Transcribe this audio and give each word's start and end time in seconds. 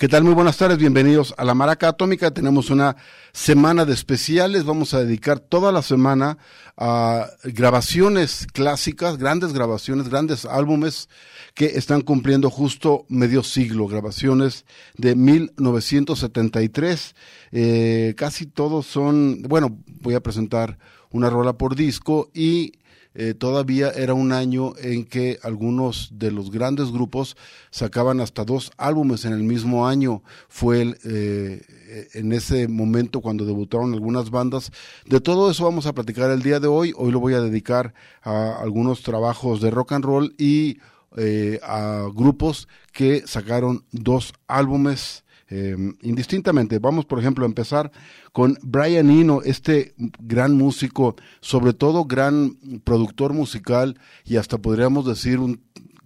¿Qué 0.00 0.06
tal? 0.06 0.22
Muy 0.22 0.34
buenas 0.34 0.56
tardes, 0.56 0.78
bienvenidos 0.78 1.34
a 1.38 1.44
la 1.44 1.54
Maraca 1.54 1.88
Atómica. 1.88 2.30
Tenemos 2.30 2.70
una 2.70 2.94
semana 3.32 3.84
de 3.84 3.94
especiales. 3.94 4.64
Vamos 4.64 4.94
a 4.94 5.00
dedicar 5.00 5.40
toda 5.40 5.72
la 5.72 5.82
semana 5.82 6.38
a 6.76 7.26
grabaciones 7.42 8.46
clásicas, 8.52 9.18
grandes 9.18 9.52
grabaciones, 9.52 10.08
grandes 10.08 10.44
álbumes 10.44 11.08
que 11.54 11.72
están 11.74 12.02
cumpliendo 12.02 12.48
justo 12.48 13.06
medio 13.08 13.42
siglo. 13.42 13.88
Grabaciones 13.88 14.66
de 14.96 15.16
1973. 15.16 17.16
Eh, 17.50 18.14
casi 18.16 18.46
todos 18.46 18.86
son, 18.86 19.42
bueno, 19.42 19.80
voy 20.00 20.14
a 20.14 20.22
presentar 20.22 20.78
una 21.10 21.28
rola 21.28 21.54
por 21.54 21.74
disco 21.74 22.30
y 22.32 22.74
eh, 23.20 23.34
todavía 23.34 23.90
era 23.90 24.14
un 24.14 24.30
año 24.30 24.74
en 24.78 25.04
que 25.04 25.40
algunos 25.42 26.10
de 26.12 26.30
los 26.30 26.52
grandes 26.52 26.92
grupos 26.92 27.36
sacaban 27.72 28.20
hasta 28.20 28.44
dos 28.44 28.70
álbumes 28.76 29.24
en 29.24 29.32
el 29.32 29.42
mismo 29.42 29.88
año. 29.88 30.22
Fue 30.48 30.82
el, 30.82 30.98
eh, 31.04 32.08
en 32.14 32.32
ese 32.32 32.68
momento 32.68 33.20
cuando 33.20 33.44
debutaron 33.44 33.92
algunas 33.92 34.30
bandas. 34.30 34.70
De 35.04 35.20
todo 35.20 35.50
eso 35.50 35.64
vamos 35.64 35.86
a 35.86 35.94
platicar 35.94 36.30
el 36.30 36.44
día 36.44 36.60
de 36.60 36.68
hoy. 36.68 36.94
Hoy 36.96 37.10
lo 37.10 37.18
voy 37.18 37.34
a 37.34 37.40
dedicar 37.40 37.92
a 38.22 38.60
algunos 38.62 39.02
trabajos 39.02 39.60
de 39.60 39.72
rock 39.72 39.94
and 39.94 40.04
roll 40.04 40.34
y 40.38 40.78
eh, 41.16 41.58
a 41.64 42.06
grupos 42.14 42.68
que 42.92 43.26
sacaron 43.26 43.84
dos 43.90 44.32
álbumes 44.46 45.24
eh, 45.50 45.76
indistintamente. 46.02 46.78
Vamos, 46.78 47.04
por 47.06 47.18
ejemplo, 47.18 47.44
a 47.44 47.48
empezar 47.48 47.90
con 48.32 48.58
Brian 48.62 49.10
Eno, 49.10 49.42
este 49.42 49.94
gran 49.96 50.56
músico, 50.56 51.16
sobre 51.40 51.72
todo 51.72 52.04
gran 52.04 52.56
productor 52.84 53.32
musical 53.32 53.98
y 54.24 54.36
hasta 54.36 54.58
podríamos 54.58 55.06
decir 55.06 55.38
un 55.38 55.62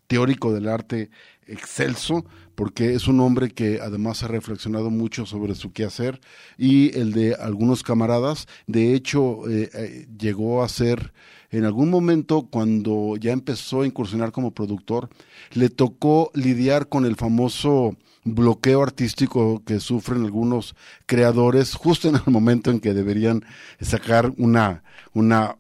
teórico 0.07 0.53
del 0.53 0.69
arte 0.69 1.11
excelso, 1.47 2.25
porque 2.55 2.95
es 2.95 3.09
un 3.09 3.21
hombre 3.21 3.51
que 3.51 3.81
además 3.81 4.23
ha 4.23 4.29
reflexionado 4.29 4.91
mucho 4.91 5.27
sobre 5.27 5.55
su 5.55 5.73
quehacer 5.73 6.21
y 6.59 6.97
el 6.99 7.13
de 7.13 7.35
algunos 7.35 7.83
camaradas. 7.83 8.47
De 8.67 8.95
hecho, 8.95 9.49
eh, 9.49 9.71
eh, 9.75 10.07
llegó 10.19 10.63
a 10.63 10.69
ser 10.69 11.13
en 11.53 11.65
algún 11.65 11.91
momento 11.91 12.49
cuando 12.51 13.17
ya 13.17 13.33
empezó 13.33 13.83
a 13.83 13.87
incursionar 13.87 14.33
como 14.33 14.53
productor, 14.53 15.11
le 15.53 15.69
tocó 15.69 16.31
lidiar 16.35 16.89
con 16.89 17.05
el 17.05 17.15
famoso 17.17 17.97
bloqueo 18.25 18.83
artístico 18.83 19.63
que 19.65 19.79
sufren 19.79 20.25
algunos 20.25 20.75
creadores 21.07 21.75
justo 21.75 22.09
en 22.09 22.17
el 22.17 22.23
momento 22.27 22.71
en 22.71 22.81
que 22.81 22.95
deberían 22.95 23.45
sacar 23.81 24.33
una, 24.39 24.83
una 25.13 25.57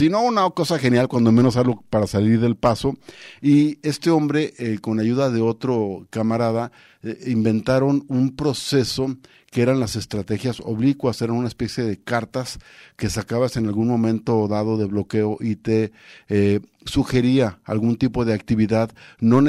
si 0.00 0.08
no 0.08 0.22
una 0.22 0.48
cosa 0.48 0.78
genial, 0.78 1.08
cuando 1.08 1.30
menos 1.30 1.58
algo 1.58 1.84
para 1.90 2.06
salir 2.06 2.40
del 2.40 2.56
paso. 2.56 2.96
Y 3.42 3.78
este 3.86 4.08
hombre, 4.08 4.54
eh, 4.56 4.78
con 4.80 4.98
ayuda 4.98 5.30
de 5.30 5.42
otro 5.42 6.06
camarada, 6.08 6.72
eh, 7.02 7.18
inventaron 7.26 8.06
un 8.08 8.34
proceso 8.34 9.14
que 9.50 9.62
eran 9.62 9.80
las 9.80 9.96
estrategias 9.96 10.60
oblicuas, 10.60 11.20
eran 11.22 11.36
una 11.36 11.48
especie 11.48 11.82
de 11.82 12.00
cartas 12.00 12.60
que 12.96 13.10
sacabas 13.10 13.56
en 13.56 13.66
algún 13.66 13.88
momento 13.88 14.46
dado 14.46 14.78
de 14.78 14.86
bloqueo 14.86 15.38
y 15.40 15.56
te 15.56 15.92
eh, 16.28 16.60
sugería 16.84 17.58
algún 17.64 17.96
tipo 17.96 18.24
de 18.24 18.32
actividad, 18.32 18.90
no 19.18 19.40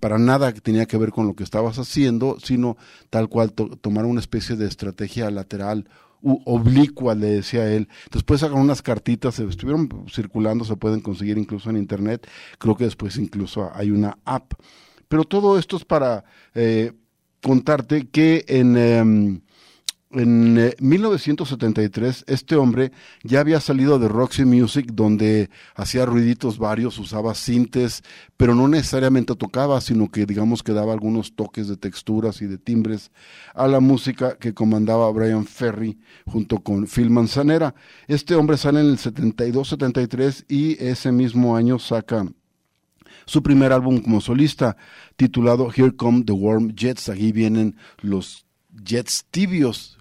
para 0.00 0.18
nada 0.18 0.52
que 0.52 0.60
tenía 0.60 0.86
que 0.86 0.98
ver 0.98 1.10
con 1.10 1.28
lo 1.28 1.34
que 1.34 1.44
estabas 1.44 1.78
haciendo, 1.78 2.38
sino 2.42 2.76
tal 3.08 3.28
cual 3.28 3.52
tomar 3.52 4.04
una 4.04 4.20
especie 4.20 4.56
de 4.56 4.66
estrategia 4.66 5.30
lateral 5.30 5.88
oblicua, 6.22 7.14
le 7.14 7.26
decía 7.26 7.70
él. 7.72 7.88
Después 8.10 8.40
sacan 8.40 8.58
unas 8.58 8.82
cartitas, 8.82 9.38
estuvieron 9.38 9.88
circulando, 10.10 10.64
se 10.64 10.76
pueden 10.76 11.00
conseguir 11.00 11.38
incluso 11.38 11.70
en 11.70 11.76
internet. 11.76 12.26
Creo 12.58 12.76
que 12.76 12.84
después 12.84 13.16
incluso 13.16 13.70
hay 13.72 13.90
una 13.90 14.18
app. 14.24 14.54
Pero 15.08 15.24
todo 15.24 15.58
esto 15.58 15.76
es 15.76 15.84
para 15.84 16.24
eh, 16.54 16.92
contarte 17.46 18.08
que 18.08 18.44
en... 18.48 18.76
Em, 18.76 19.40
en 20.12 20.54
1973 20.78 22.20
eh, 22.20 22.24
este 22.28 22.56
hombre 22.56 22.92
ya 23.22 23.40
había 23.40 23.60
salido 23.60 23.98
de 23.98 24.08
Roxy 24.08 24.44
Music 24.44 24.86
donde 24.92 25.50
hacía 25.74 26.06
ruiditos 26.06 26.58
varios, 26.58 26.98
usaba 26.98 27.34
sintes, 27.34 28.02
pero 28.36 28.54
no 28.54 28.66
necesariamente 28.68 29.34
tocaba, 29.34 29.80
sino 29.80 30.08
que 30.08 30.24
digamos 30.24 30.62
que 30.62 30.72
daba 30.72 30.92
algunos 30.92 31.34
toques 31.34 31.68
de 31.68 31.76
texturas 31.76 32.40
y 32.40 32.46
de 32.46 32.56
timbres 32.56 33.10
a 33.52 33.66
la 33.66 33.80
música 33.80 34.38
que 34.38 34.54
comandaba 34.54 35.10
Brian 35.10 35.44
Ferry 35.44 35.98
junto 36.24 36.60
con 36.60 36.86
Phil 36.86 37.10
Manzanera. 37.10 37.74
Este 38.06 38.36
hombre 38.36 38.56
sale 38.56 38.80
en 38.80 38.86
el 38.86 38.98
72-73 38.98 40.44
y 40.48 40.82
ese 40.82 41.12
mismo 41.12 41.56
año 41.56 41.78
saca 41.78 42.26
su 43.26 43.42
primer 43.42 43.72
álbum 43.72 44.00
como 44.00 44.20
solista 44.20 44.76
titulado 45.16 45.70
Here 45.74 45.94
Come 45.94 46.24
the 46.24 46.32
Warm 46.32 46.74
Jets. 46.74 47.08
Aquí 47.08 47.32
vienen 47.32 47.76
los 48.00 48.46
jets 48.84 49.24
tibios 49.30 49.96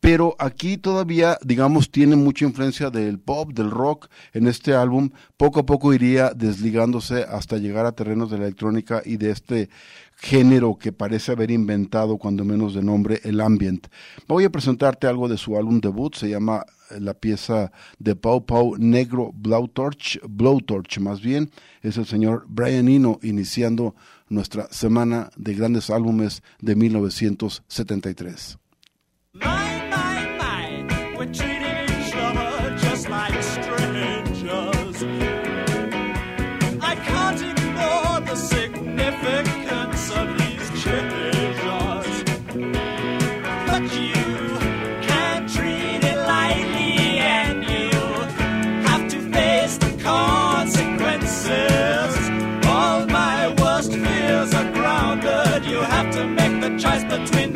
pero 0.00 0.36
aquí 0.38 0.76
todavía, 0.76 1.38
digamos, 1.42 1.90
tiene 1.90 2.14
mucha 2.14 2.44
influencia 2.44 2.90
del 2.90 3.18
pop, 3.18 3.52
del 3.52 3.70
rock 3.70 4.08
en 4.32 4.46
este 4.46 4.74
álbum. 4.74 5.10
Poco 5.36 5.60
a 5.60 5.66
poco 5.66 5.92
iría 5.92 6.30
desligándose 6.34 7.24
hasta 7.24 7.58
llegar 7.58 7.84
a 7.84 7.92
terrenos 7.92 8.30
de 8.30 8.38
la 8.38 8.44
electrónica 8.44 9.02
y 9.04 9.16
de 9.16 9.30
este 9.30 9.70
género 10.20 10.76
que 10.78 10.92
parece 10.92 11.32
haber 11.32 11.50
inventado, 11.50 12.18
cuando 12.18 12.44
menos 12.44 12.74
de 12.74 12.82
nombre, 12.82 13.20
el 13.24 13.40
ambient. 13.40 13.86
Voy 14.26 14.44
a 14.44 14.50
presentarte 14.50 15.06
algo 15.06 15.28
de 15.28 15.38
su 15.38 15.56
álbum 15.56 15.80
debut, 15.80 16.14
se 16.14 16.28
llama 16.28 16.66
eh, 16.90 17.00
la 17.00 17.14
pieza 17.14 17.70
de 17.98 18.16
Pau 18.16 18.44
Pau 18.44 18.76
Negro 18.76 19.30
Blowtorch, 19.32 20.20
Blowtorch 20.28 20.98
más 20.98 21.20
bien, 21.20 21.50
es 21.82 21.96
el 21.96 22.06
señor 22.06 22.44
Brian 22.48 22.88
Eno 22.88 23.20
iniciando 23.22 23.94
nuestra 24.28 24.68
semana 24.70 25.30
de 25.36 25.54
grandes 25.54 25.88
álbumes 25.88 26.42
de 26.60 26.74
1973. 26.74 28.58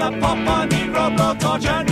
The 0.03 0.19
Papa 0.19 0.67
Negro 0.69 1.17
blowtorch 1.17 1.67
and 1.67 1.89
me. 1.89 1.92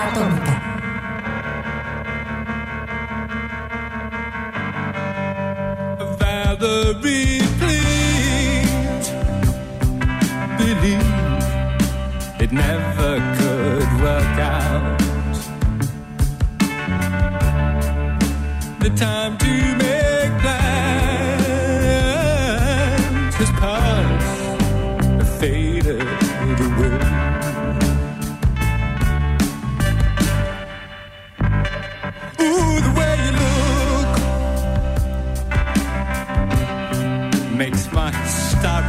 Maraca 0.00 0.20
Atómica. 0.20 0.54
Valerie, 6.18 7.42
please 7.58 9.12
believe 10.56 11.04
it 12.40 12.50
never 12.52 13.12
could 13.36 13.88
work 14.00 14.38
out. 14.38 14.98
The 18.80 18.90
time 18.96 19.36
to 19.38 19.76
make 19.76 20.09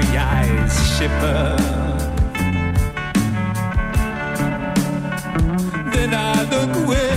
starry 0.02 0.18
eyes 0.18 0.98
shiver. 0.98 1.56
Then 5.94 6.14
I 6.14 6.44
look 6.50 6.76
away. 6.84 7.08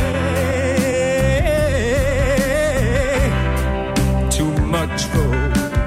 Too 4.30 4.52
much 4.66 5.04
for 5.04 5.28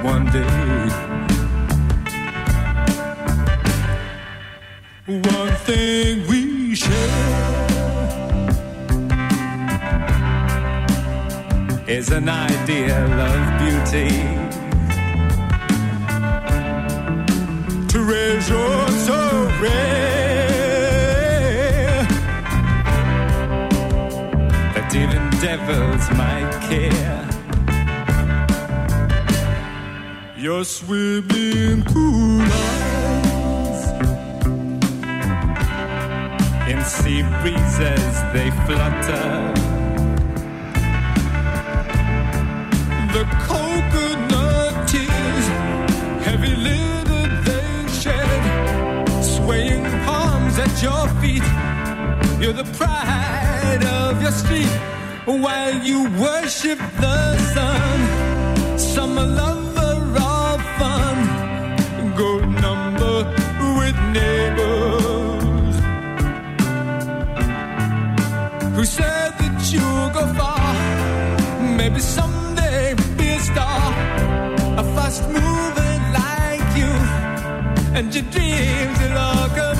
one 0.02 0.26
day. 0.26 0.88
One 5.06 5.54
thing 5.66 6.26
we 6.28 6.74
share 6.74 7.66
is 11.86 12.10
an 12.10 12.28
ideal 12.28 13.20
of 13.20 13.58
beauty. 13.58 14.47
That 24.74 24.94
even 24.94 25.30
devils 25.40 26.10
might 26.16 26.50
care. 26.68 27.28
Your 30.36 30.64
swimming 30.64 31.82
pool 31.82 32.40
eyes 32.42 33.90
in 36.70 36.84
sea 36.84 37.22
breezes 37.42 38.22
they 38.32 38.50
flutter. 38.66 39.57
Your 50.82 51.08
feet. 51.20 51.42
You're 52.40 52.52
the 52.52 52.68
pride 52.76 53.84
of 53.84 54.22
your 54.22 54.30
street 54.30 54.72
while 55.26 55.74
you 55.82 56.04
worship 56.20 56.78
the 57.00 57.36
sun. 57.54 58.78
Summer 58.78 59.26
lover 59.26 59.96
of 60.20 60.60
fun, 60.78 61.16
go 62.16 62.38
number 62.66 63.16
with 63.78 63.98
neighbors 64.18 65.74
who 68.76 68.84
said 68.84 69.30
that 69.40 69.58
you'll 69.72 70.10
go 70.18 70.24
far. 70.34 70.74
Maybe 71.76 72.00
someday 72.00 72.94
be 73.16 73.28
a 73.30 73.40
star, 73.40 73.92
a 74.78 74.84
fast 74.94 75.22
moving 75.28 76.02
like 76.22 76.68
you, 76.80 76.92
and 77.96 78.14
your 78.14 78.26
dreams 78.30 78.98
will 79.00 79.18
all 79.18 79.48
come 79.48 79.77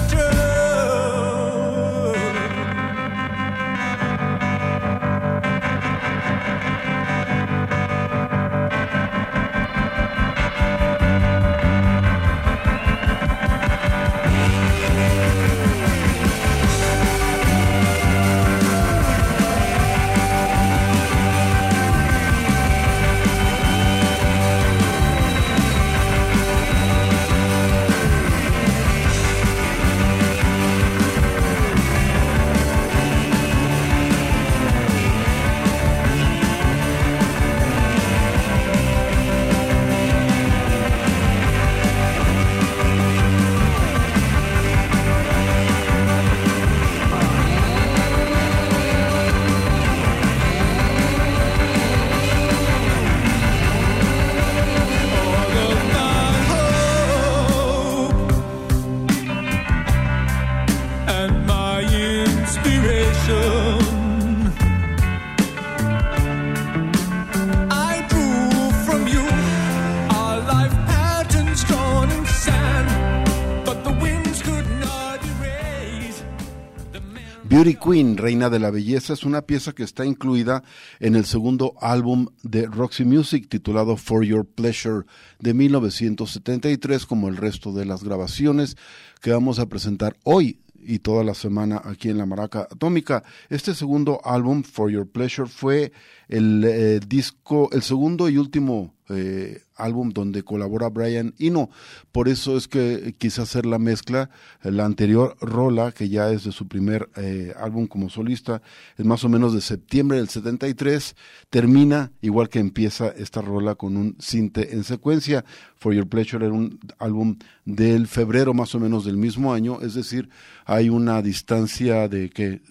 Beauty 77.59 77.75
Queen, 77.75 78.17
Reina 78.17 78.50
de 78.50 78.61
la 78.61 78.71
Belleza, 78.71 79.15
es 79.15 79.25
una 79.25 79.43
pieza 79.43 79.73
que 79.73 79.83
está 79.83 80.07
incluida 80.07 80.62
en 81.00 81.17
el 81.17 81.25
segundo 81.25 81.75
álbum 81.81 82.29
de 82.45 82.67
Roxy 82.67 83.05
Music 83.05 83.49
titulado 83.49 83.97
For 83.97 84.25
Your 84.25 84.47
Pleasure 84.47 85.07
de 85.41 85.55
1973, 85.55 87.05
como 87.05 87.27
el 87.27 87.37
resto 87.37 87.73
de 87.73 87.85
las 87.85 88.05
grabaciones 88.05 88.77
que 89.21 89.33
vamos 89.33 89.59
a 89.59 89.67
presentar 89.67 90.17
hoy 90.23 90.61
y 90.81 91.00
toda 91.00 91.25
la 91.25 91.35
semana 91.35 91.83
aquí 91.85 92.11
en 92.11 92.19
la 92.19 92.27
Maraca 92.27 92.69
Atómica. 92.71 93.25
Este 93.50 93.75
segundo 93.75 94.21
álbum, 94.23 94.62
For 94.62 94.88
Your 94.88 95.09
Pleasure, 95.09 95.49
fue 95.49 95.91
el 96.29 96.62
eh, 96.65 97.00
disco, 97.05 97.71
el 97.73 97.83
segundo 97.83 98.29
y 98.29 98.38
último 98.38 98.95
eh, 99.09 99.62
álbum 99.78 100.11
donde 100.11 100.42
colabora 100.42 100.88
Brian 100.88 101.35
Eno. 101.38 101.70
Por 102.12 102.28
eso 102.28 102.56
es 102.56 102.68
que 102.68 103.14
quise 103.16 103.40
hacer 103.40 103.64
la 103.64 103.78
mezcla. 103.78 104.30
La 104.62 104.85
anterior 104.85 105.37
rola, 105.40 105.92
que 105.92 106.08
ya 106.08 106.30
es 106.30 106.44
de 106.44 106.52
su 106.52 106.68
primer 106.68 107.08
eh, 107.16 107.54
álbum 107.58 107.87
como 107.87 108.11
solista, 108.11 108.61
es 108.97 109.06
más 109.06 109.25
o 109.25 109.28
menos 109.28 109.54
de 109.54 109.61
septiembre 109.61 110.18
del 110.18 110.28
73. 110.28 111.16
Termina 111.49 112.12
igual 112.20 112.49
que 112.49 112.58
empieza 112.58 113.08
esta 113.08 113.40
rola 113.40 113.75
con 113.76 113.97
un 113.97 114.16
cinte 114.20 114.75
en 114.75 114.85
secuencia. 114.85 115.44
For 115.76 115.94
Your 115.94 116.08
Pleasure 116.08 116.44
era 116.44 116.54
un 116.54 116.78
álbum 116.99 117.37
del 117.64 118.06
febrero 118.08 118.54
más 118.54 118.75
o 118.75 118.80
menos 118.80 119.04
del 119.04 119.16
mismo 119.16 119.52
año, 119.52 119.80
es 119.80 119.94
decir, 119.94 120.28
hay 120.64 120.88
una 120.88 121.23
distancia 121.23 122.08
de 122.08 122.30
que 122.30 122.62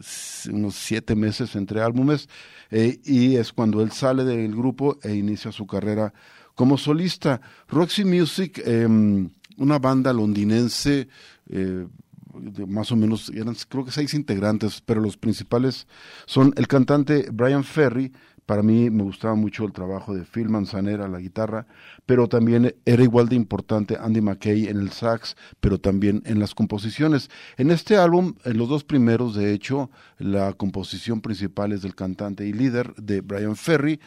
unos 0.52 0.76
siete 0.76 1.16
meses 1.16 1.56
entre 1.56 1.82
álbumes 1.82 2.28
eh, 2.70 3.00
y 3.06 3.36
es 3.36 3.54
cuando 3.54 3.82
él 3.82 3.92
sale 3.92 4.24
del 4.24 4.56
grupo 4.56 4.98
e 5.04 5.16
inicia 5.16 5.52
su 5.52 5.66
carrera 5.66 6.14
como 6.58 6.80
solista. 6.80 7.40
Roxy 7.70 8.04
Music, 8.04 8.60
eh, 8.66 8.88
una 9.58 9.80
banda 9.80 10.12
londinense, 10.12 11.08
eh, 11.50 11.88
de 12.34 12.66
más 12.66 12.92
o 12.92 12.96
menos, 12.96 13.30
eran 13.30 13.56
creo 13.70 13.86
que 13.86 13.92
seis 13.92 14.16
integrantes, 14.16 14.82
pero 14.82 15.00
los 15.00 15.18
principales 15.18 15.88
son 16.26 16.54
el 16.58 16.68
cantante 16.68 17.28
Brian 17.32 17.64
Ferry, 17.64 18.12
para 18.48 18.64
mí 18.64 18.90
me 18.90 19.04
gustaba 19.04 19.36
mucho 19.36 19.66
el 19.66 19.74
trabajo 19.74 20.16
de 20.16 20.24
Phil 20.24 20.48
Manzanera 20.48 21.06
a 21.06 21.10
la 21.10 21.20
guitarra, 21.20 21.68
pero 22.06 22.30
también 22.30 22.74
era 22.86 23.04
igual 23.04 23.28
de 23.28 23.36
importante 23.36 23.98
Andy 24.00 24.22
McKay 24.22 24.68
en 24.68 24.80
el 24.80 24.92
sax, 24.92 25.36
pero 25.60 25.80
también 25.80 26.24
en 26.26 26.40
las 26.40 26.56
composiciones. 26.56 27.30
En 27.58 27.72
este 27.72 27.98
álbum, 27.98 28.36
en 28.46 28.58
los 28.58 28.70
dos 28.70 28.86
primeros, 28.86 29.36
de 29.36 29.52
hecho, 29.52 29.92
la 30.18 30.54
composición 30.54 31.20
principal 31.20 31.74
es 31.74 31.82
del 31.82 31.94
cantante 31.94 32.48
y 32.48 32.54
líder 32.54 32.96
de 32.96 33.20
Brian 33.20 33.58
Ferry, 33.58 34.00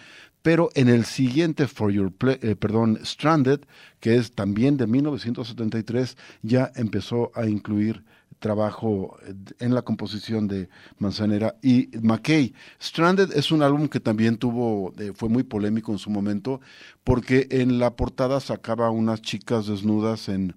pero 0.43 0.71
en 0.75 0.89
el 0.89 1.05
siguiente 1.05 1.67
For 1.67 1.91
Your 1.93 2.13
Play, 2.13 2.39
eh, 2.43 2.57
perdón, 2.57 2.99
Stranded, 3.05 3.61
que 4.01 4.17
es 4.17 4.33
también 4.33 4.77
de 4.77 4.87
1973, 4.87 6.17
ya 6.43 6.73
empezó 6.75 7.31
a 7.35 7.47
incluir 7.47 8.05
trabajo 8.39 9.19
eh, 9.23 9.35
en 9.59 9.75
la 9.75 9.83
composición 9.83 10.49
de 10.49 10.69
Manzanera 10.99 11.57
y 11.63 11.91
McKay. 12.01 12.55
Stranded 12.81 13.33
es 13.37 13.53
un 13.53 13.63
álbum 13.63 13.89
que 13.89 14.01
también 14.01 14.39
tuvo, 14.39 14.93
fue 15.15 15.29
muy 15.29 15.43
polémico 15.43 15.93
en 15.93 15.99
su 15.99 16.11
momento, 16.11 16.61
porque 17.05 17.47
en 17.51 17.79
la 17.79 17.95
portada 17.95 18.41
sacaba 18.41 18.91
unas 18.91 19.21
chicas 19.21 19.67
desnudas 19.67 20.29
en 20.29 20.55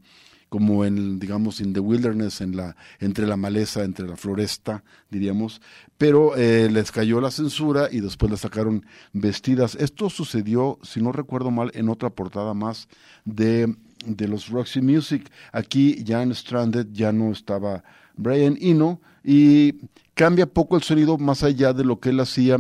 como 0.54 0.86
en, 0.86 1.18
digamos, 1.18 1.62
in 1.62 1.74
the 1.74 1.80
wilderness, 1.80 2.40
en 2.40 2.56
la, 2.56 2.76
entre 3.00 3.26
la 3.26 3.36
maleza, 3.36 3.84
entre 3.84 4.08
la 4.08 4.16
floresta, 4.16 4.84
diríamos, 5.10 5.64
pero 5.98 6.38
eh, 6.38 6.70
les 6.72 6.92
cayó 6.92 7.20
la 7.20 7.32
censura 7.32 7.88
y 7.92 8.02
después 8.02 8.30
las 8.30 8.42
sacaron 8.42 8.86
vestidas. 9.14 9.74
Esto 9.74 10.12
sucedió, 10.12 10.78
si 10.84 11.02
no 11.02 11.12
recuerdo 11.12 11.50
mal, 11.50 11.72
en 11.74 11.90
otra 11.90 12.12
portada 12.12 12.54
más 12.54 12.88
de, 13.26 13.76
de 14.06 14.28
los 14.28 14.50
Roxy 14.50 14.84
Music. 14.84 15.28
Aquí 15.52 16.04
ya 16.04 16.22
en 16.22 16.36
Stranded 16.36 16.86
ya 16.92 17.12
no 17.12 17.32
estaba 17.32 17.84
Brian 18.16 18.58
Eno 18.60 19.02
y 19.24 19.76
cambia 20.14 20.46
poco 20.46 20.76
el 20.76 20.84
sonido 20.84 21.18
más 21.18 21.44
allá 21.44 21.74
de 21.74 21.84
lo 21.84 22.00
que 22.00 22.10
él 22.10 22.20
hacía, 22.20 22.58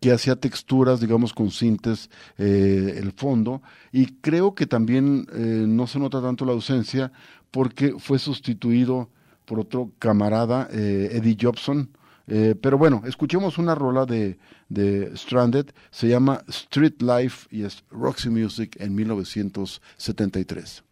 que 0.00 0.12
hacía 0.12 0.36
texturas, 0.36 1.00
digamos, 1.00 1.32
con 1.32 1.50
sintes, 1.50 2.10
eh, 2.38 2.94
el 2.96 3.12
fondo, 3.12 3.62
y 3.92 4.06
creo 4.20 4.54
que 4.54 4.66
también 4.66 5.26
eh, 5.32 5.64
no 5.66 5.86
se 5.86 5.98
nota 5.98 6.22
tanto 6.22 6.44
la 6.44 6.52
ausencia 6.52 7.12
porque 7.50 7.94
fue 7.98 8.18
sustituido 8.18 9.08
por 9.44 9.60
otro 9.60 9.92
camarada, 9.98 10.68
eh, 10.72 11.10
Eddie 11.12 11.36
Jobson. 11.40 11.90
Eh, 12.26 12.54
pero 12.60 12.78
bueno, 12.78 13.02
escuchemos 13.06 13.58
una 13.58 13.74
rola 13.74 14.06
de, 14.06 14.38
de 14.68 15.14
Stranded, 15.16 15.66
se 15.90 16.08
llama 16.08 16.42
Street 16.48 17.00
Life 17.00 17.46
y 17.50 17.64
es 17.64 17.84
Roxy 17.90 18.30
Music 18.30 18.76
en 18.80 18.94
1973. 18.94 20.82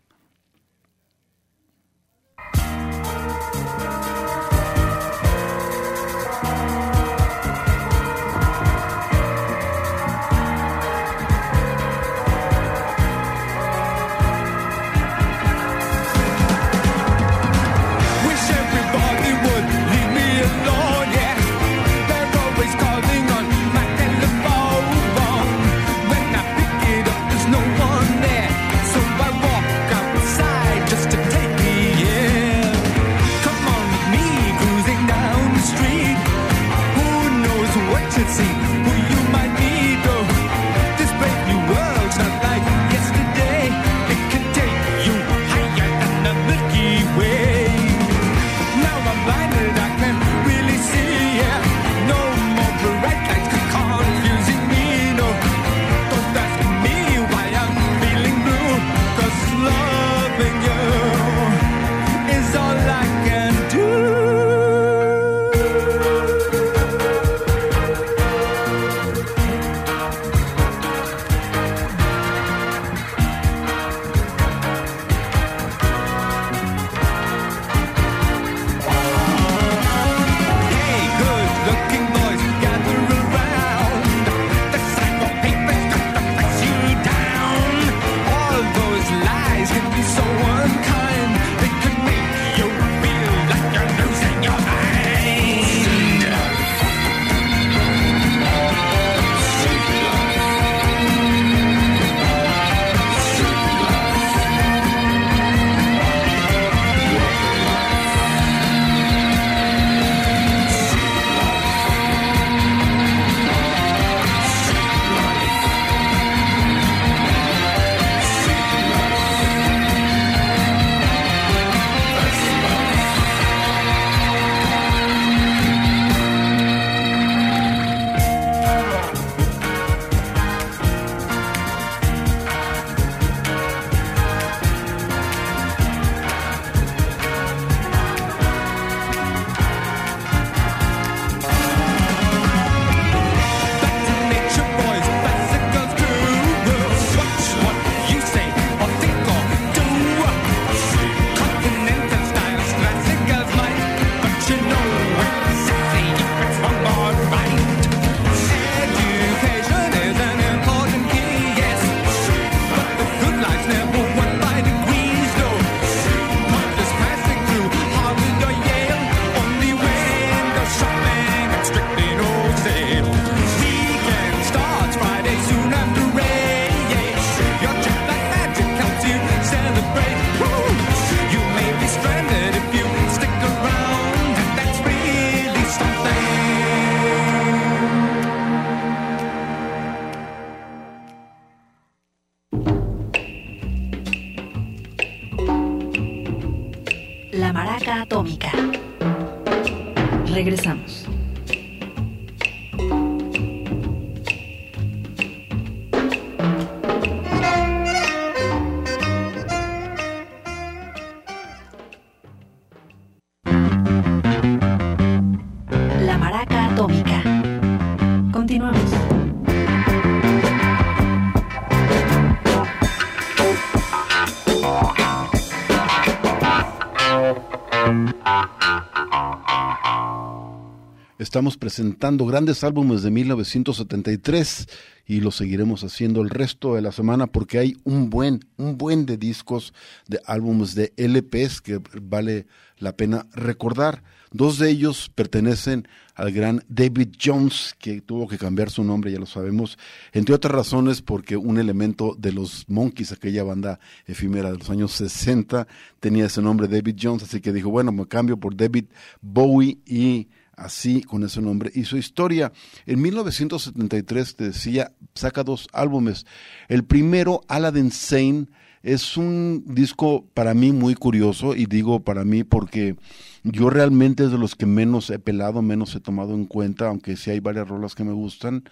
Estamos 231.32 231.56
presentando 231.56 232.26
grandes 232.26 232.62
álbumes 232.62 233.02
de 233.02 233.10
1973 233.10 234.68
y 235.06 235.20
lo 235.20 235.30
seguiremos 235.30 235.82
haciendo 235.82 236.20
el 236.20 236.28
resto 236.28 236.74
de 236.74 236.82
la 236.82 236.92
semana 236.92 237.26
porque 237.26 237.58
hay 237.58 237.74
un 237.84 238.10
buen, 238.10 238.40
un 238.58 238.76
buen 238.76 239.06
de 239.06 239.16
discos, 239.16 239.72
de 240.06 240.20
álbumes 240.26 240.74
de 240.74 240.92
LPs 240.98 241.62
que 241.62 241.80
vale 242.02 242.46
la 242.76 242.98
pena 242.98 243.26
recordar. 243.32 244.02
Dos 244.30 244.58
de 244.58 244.68
ellos 244.68 245.10
pertenecen 245.14 245.88
al 246.14 246.32
gran 246.32 246.66
David 246.68 247.14
Jones, 247.18 247.76
que 247.78 248.02
tuvo 248.02 248.28
que 248.28 248.36
cambiar 248.36 248.68
su 248.68 248.84
nombre, 248.84 249.10
ya 249.10 249.18
lo 249.18 249.24
sabemos, 249.24 249.78
entre 250.12 250.34
otras 250.34 250.52
razones 250.52 251.00
porque 251.00 251.38
un 251.38 251.56
elemento 251.56 252.14
de 252.18 252.32
los 252.32 252.68
Monkeys, 252.68 253.10
aquella 253.10 253.42
banda 253.42 253.80
efímera 254.04 254.52
de 254.52 254.58
los 254.58 254.68
años 254.68 254.92
60, 254.92 255.66
tenía 255.98 256.26
ese 256.26 256.42
nombre 256.42 256.68
David 256.68 256.96
Jones, 257.00 257.22
así 257.22 257.40
que 257.40 257.54
dijo, 257.54 257.70
bueno, 257.70 257.90
me 257.90 258.06
cambio 258.06 258.36
por 258.36 258.54
David 258.54 258.84
Bowie 259.22 259.78
y 259.86 260.28
así 260.56 261.02
con 261.02 261.24
ese 261.24 261.40
nombre 261.40 261.70
hizo 261.74 261.96
historia. 261.96 262.52
En 262.86 263.00
1973 263.02 264.36
te 264.36 264.44
decía, 264.44 264.92
saca 265.14 265.44
dos 265.44 265.68
álbumes. 265.72 266.26
El 266.68 266.84
primero, 266.84 267.42
Aladdin 267.48 267.90
Sane, 267.90 268.46
es 268.82 269.16
un 269.16 269.64
disco 269.66 270.26
para 270.34 270.54
mí 270.54 270.72
muy 270.72 270.94
curioso 270.94 271.54
y 271.54 271.66
digo 271.66 272.00
para 272.00 272.24
mí 272.24 272.42
porque 272.42 272.96
yo 273.44 273.70
realmente 273.70 274.24
es 274.24 274.32
de 274.32 274.38
los 274.38 274.56
que 274.56 274.66
menos 274.66 275.08
he 275.10 275.18
pelado, 275.18 275.62
menos 275.62 275.94
he 275.94 276.00
tomado 276.00 276.34
en 276.34 276.46
cuenta, 276.46 276.88
aunque 276.88 277.16
sí 277.16 277.30
hay 277.30 277.40
varias 277.40 277.68
rolas 277.68 277.94
que 277.94 278.04
me 278.04 278.12
gustan. 278.12 278.64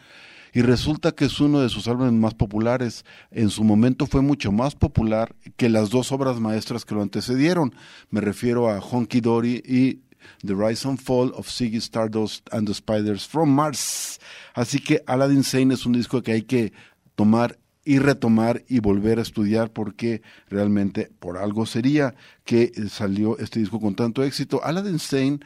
Y 0.52 0.62
resulta 0.62 1.12
que 1.12 1.26
es 1.26 1.40
uno 1.40 1.60
de 1.60 1.68
sus 1.68 1.86
álbumes 1.86 2.12
más 2.12 2.34
populares. 2.34 3.04
En 3.30 3.50
su 3.50 3.62
momento 3.62 4.06
fue 4.06 4.20
mucho 4.20 4.50
más 4.50 4.74
popular 4.74 5.36
que 5.56 5.68
las 5.68 5.90
dos 5.90 6.10
obras 6.10 6.40
maestras 6.40 6.84
que 6.84 6.96
lo 6.96 7.02
antecedieron. 7.02 7.72
Me 8.10 8.20
refiero 8.20 8.68
a 8.68 8.80
Honky 8.80 9.20
Dory 9.20 9.62
y 9.64 10.00
The 10.44 10.54
Rise 10.54 10.86
and 10.86 10.98
Fall 11.00 11.32
of 11.36 11.48
Ziggy 11.48 11.80
Stardust 11.80 12.48
and 12.52 12.66
the 12.66 12.74
Spiders 12.74 13.26
from 13.26 13.50
Mars. 13.50 14.18
Así 14.54 14.80
que 14.80 15.02
Aladdin 15.06 15.44
Sane 15.44 15.74
es 15.74 15.86
un 15.86 15.92
disco 15.92 16.22
que 16.22 16.32
hay 16.32 16.42
que 16.42 16.72
tomar 17.14 17.58
y 17.84 17.98
retomar 17.98 18.62
y 18.68 18.80
volver 18.80 19.18
a 19.18 19.22
estudiar 19.22 19.72
porque 19.72 20.22
realmente 20.48 21.10
por 21.18 21.38
algo 21.38 21.66
sería 21.66 22.14
que 22.44 22.72
salió 22.88 23.38
este 23.38 23.60
disco 23.60 23.80
con 23.80 23.94
tanto 23.94 24.22
éxito. 24.22 24.62
Aladdin 24.62 24.98
Sane 24.98 25.40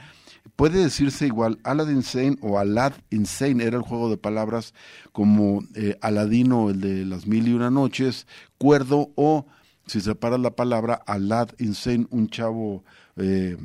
puede 0.56 0.82
decirse 0.82 1.26
igual 1.26 1.58
Aladdin 1.64 2.02
Sane 2.02 2.36
o 2.40 2.58
Alad 2.58 2.92
Insane, 3.10 3.64
era 3.64 3.76
el 3.76 3.82
juego 3.82 4.10
de 4.10 4.16
palabras 4.16 4.74
como 5.12 5.62
eh, 5.74 5.96
Aladino, 6.00 6.70
el 6.70 6.80
de 6.80 7.04
las 7.04 7.26
mil 7.26 7.48
y 7.48 7.52
una 7.52 7.70
noches, 7.70 8.26
cuerdo 8.58 9.10
o 9.14 9.46
si 9.86 10.00
separas 10.00 10.40
la 10.40 10.50
palabra 10.50 10.94
Alad 11.06 11.50
Insane, 11.58 12.06
un 12.10 12.28
chavo 12.28 12.84
eh, 13.16 13.56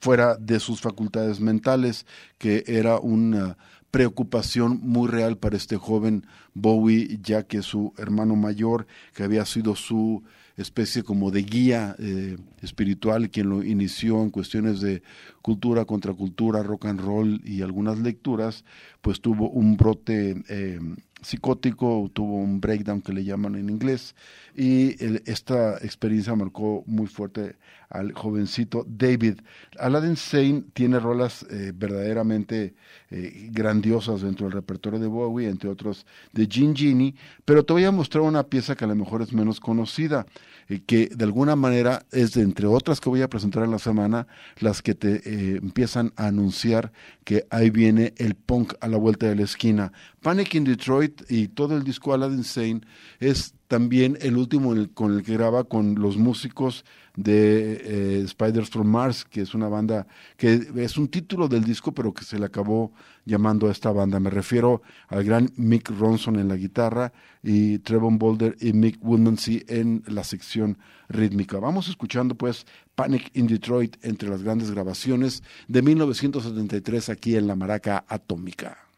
fuera 0.00 0.36
de 0.36 0.60
sus 0.60 0.80
facultades 0.80 1.40
mentales, 1.40 2.06
que 2.38 2.64
era 2.66 2.98
una 2.98 3.56
preocupación 3.90 4.80
muy 4.82 5.08
real 5.08 5.36
para 5.36 5.56
este 5.56 5.76
joven 5.76 6.26
Bowie, 6.54 7.18
ya 7.22 7.42
que 7.44 7.62
su 7.62 7.92
hermano 7.98 8.36
mayor, 8.36 8.86
que 9.14 9.22
había 9.22 9.44
sido 9.44 9.76
su 9.76 10.22
especie 10.56 11.02
como 11.02 11.30
de 11.30 11.42
guía 11.42 11.96
eh, 11.98 12.38
espiritual, 12.62 13.30
quien 13.30 13.48
lo 13.50 13.62
inició 13.62 14.22
en 14.22 14.30
cuestiones 14.30 14.80
de 14.80 15.02
cultura, 15.42 15.84
contracultura, 15.84 16.62
rock 16.62 16.86
and 16.86 17.00
roll 17.00 17.40
y 17.44 17.62
algunas 17.62 17.98
lecturas, 17.98 18.64
pues 19.00 19.20
tuvo 19.20 19.50
un 19.50 19.76
brote 19.76 20.42
eh, 20.48 20.80
psicótico, 21.22 22.10
tuvo 22.12 22.36
un 22.36 22.60
breakdown 22.60 23.00
que 23.00 23.12
le 23.12 23.24
llaman 23.24 23.54
en 23.54 23.70
inglés, 23.70 24.14
y 24.54 24.96
esta 25.30 25.78
experiencia 25.78 26.34
marcó 26.34 26.82
muy 26.86 27.06
fuerte 27.06 27.56
al 27.88 28.12
jovencito 28.12 28.84
David. 28.88 29.40
Aladdin 29.78 30.16
Sane 30.16 30.64
tiene 30.72 30.98
rolas 30.98 31.44
eh, 31.50 31.72
verdaderamente 31.74 32.74
eh, 33.10 33.48
grandiosas 33.50 34.22
dentro 34.22 34.46
del 34.46 34.54
repertorio 34.54 34.98
de 34.98 35.06
Bowie, 35.06 35.48
entre 35.48 35.68
otros 35.68 36.06
de 36.32 36.46
Gin 36.46 36.74
Genie, 36.74 37.14
pero 37.44 37.64
te 37.64 37.72
voy 37.72 37.84
a 37.84 37.90
mostrar 37.90 38.22
una 38.22 38.44
pieza 38.44 38.74
que 38.74 38.84
a 38.84 38.88
lo 38.88 38.96
mejor 38.96 39.22
es 39.22 39.32
menos 39.32 39.60
conocida, 39.60 40.26
eh, 40.68 40.80
que 40.84 41.08
de 41.08 41.24
alguna 41.24 41.54
manera 41.54 42.04
es 42.12 42.32
de 42.32 42.42
entre 42.52 42.66
otras 42.66 43.00
que 43.00 43.08
voy 43.08 43.22
a 43.22 43.30
presentar 43.30 43.64
en 43.64 43.70
la 43.70 43.78
semana, 43.78 44.26
las 44.58 44.82
que 44.82 44.94
te 44.94 45.22
eh, 45.24 45.56
empiezan 45.56 46.12
a 46.16 46.26
anunciar 46.26 46.92
que 47.24 47.46
ahí 47.48 47.70
viene 47.70 48.12
el 48.18 48.34
punk 48.34 48.74
a 48.80 48.88
la 48.88 48.98
vuelta 48.98 49.24
de 49.24 49.36
la 49.36 49.44
esquina. 49.44 49.90
Panic 50.22 50.54
in 50.54 50.64
Detroit 50.64 51.22
y 51.28 51.48
todo 51.48 51.76
el 51.76 51.82
disco 51.82 52.14
Aladdin 52.14 52.44
Sane 52.44 52.82
es 53.18 53.54
también 53.66 54.16
el 54.20 54.36
último 54.36 54.72
con 54.94 55.14
el 55.14 55.22
que 55.24 55.32
graba 55.32 55.64
con 55.64 55.96
los 55.96 56.16
músicos 56.16 56.84
de 57.16 58.20
eh, 58.22 58.28
Spiders 58.28 58.70
from 58.70 58.86
Mars, 58.86 59.24
que 59.24 59.40
es 59.40 59.52
una 59.52 59.68
banda 59.68 60.06
que 60.36 60.60
es 60.76 60.96
un 60.96 61.08
título 61.08 61.48
del 61.48 61.64
disco, 61.64 61.92
pero 61.92 62.14
que 62.14 62.24
se 62.24 62.38
le 62.38 62.46
acabó 62.46 62.92
llamando 63.24 63.68
a 63.68 63.72
esta 63.72 63.90
banda. 63.90 64.20
Me 64.20 64.30
refiero 64.30 64.82
al 65.08 65.24
gran 65.24 65.50
Mick 65.56 65.90
Ronson 65.90 66.38
en 66.38 66.48
la 66.48 66.56
guitarra 66.56 67.12
y 67.42 67.78
Trevor 67.80 68.16
Boulder 68.16 68.56
y 68.60 68.72
Mick 68.72 69.02
Woodmansey 69.02 69.64
en 69.66 70.04
la 70.06 70.22
sección 70.22 70.78
rítmica. 71.08 71.58
Vamos 71.58 71.88
escuchando 71.88 72.36
pues 72.36 72.64
Panic 72.94 73.30
in 73.34 73.48
Detroit 73.48 73.96
entre 74.02 74.28
las 74.28 74.42
grandes 74.42 74.70
grabaciones 74.70 75.42
de 75.66 75.82
1973 75.82 77.08
aquí 77.08 77.36
en 77.36 77.48
la 77.48 77.56
Maraca 77.56 78.04
Atómica. 78.06 78.91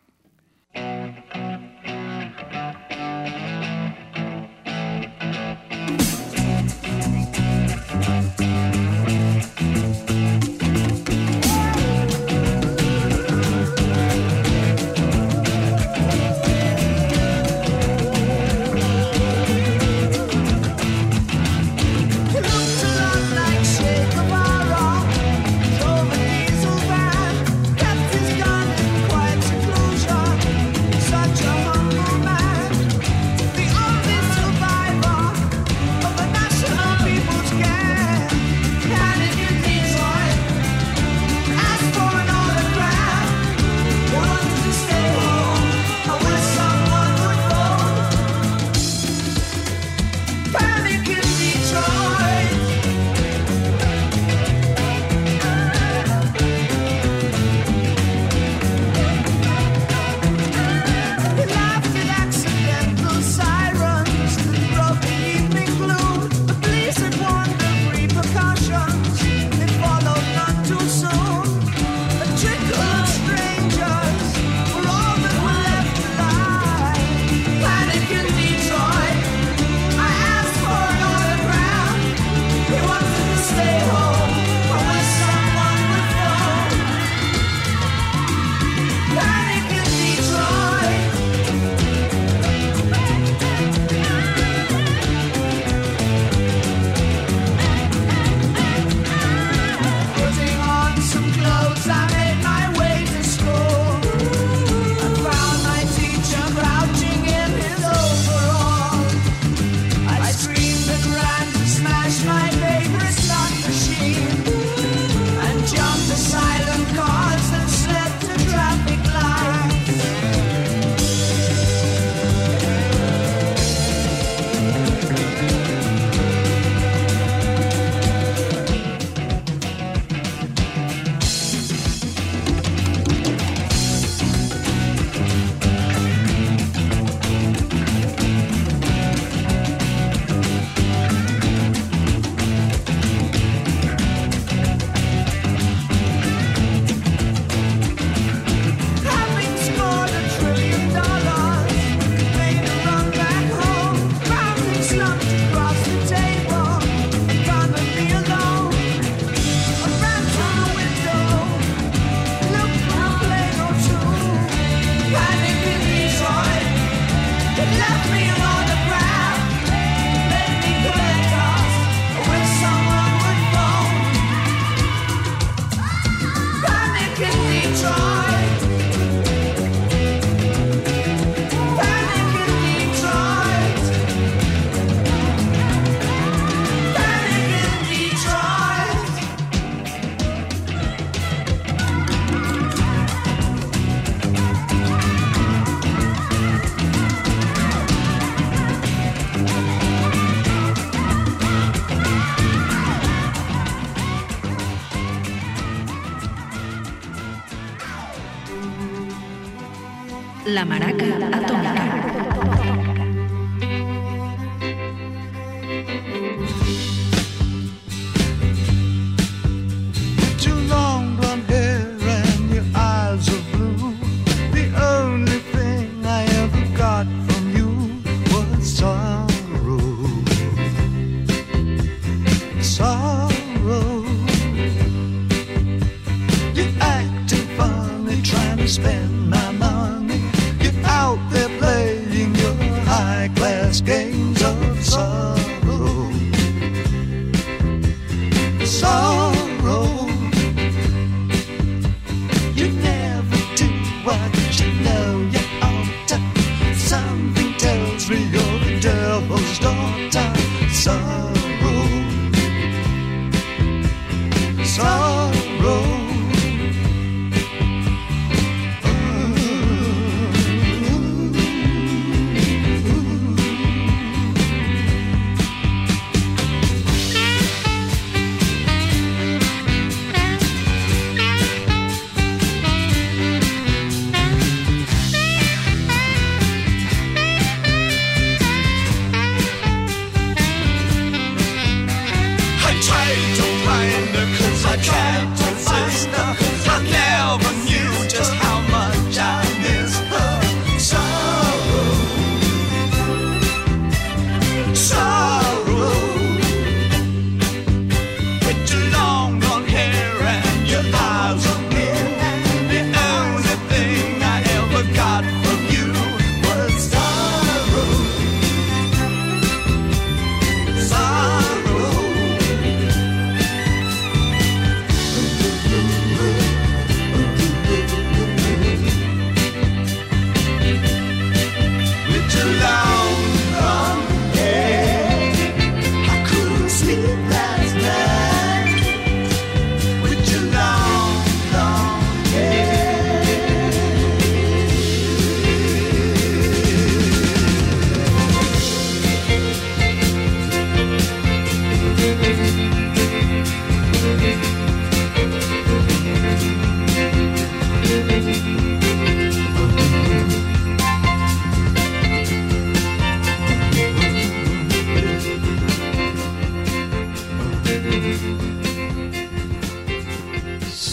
Thank 0.74 1.16
you. 1.36 1.53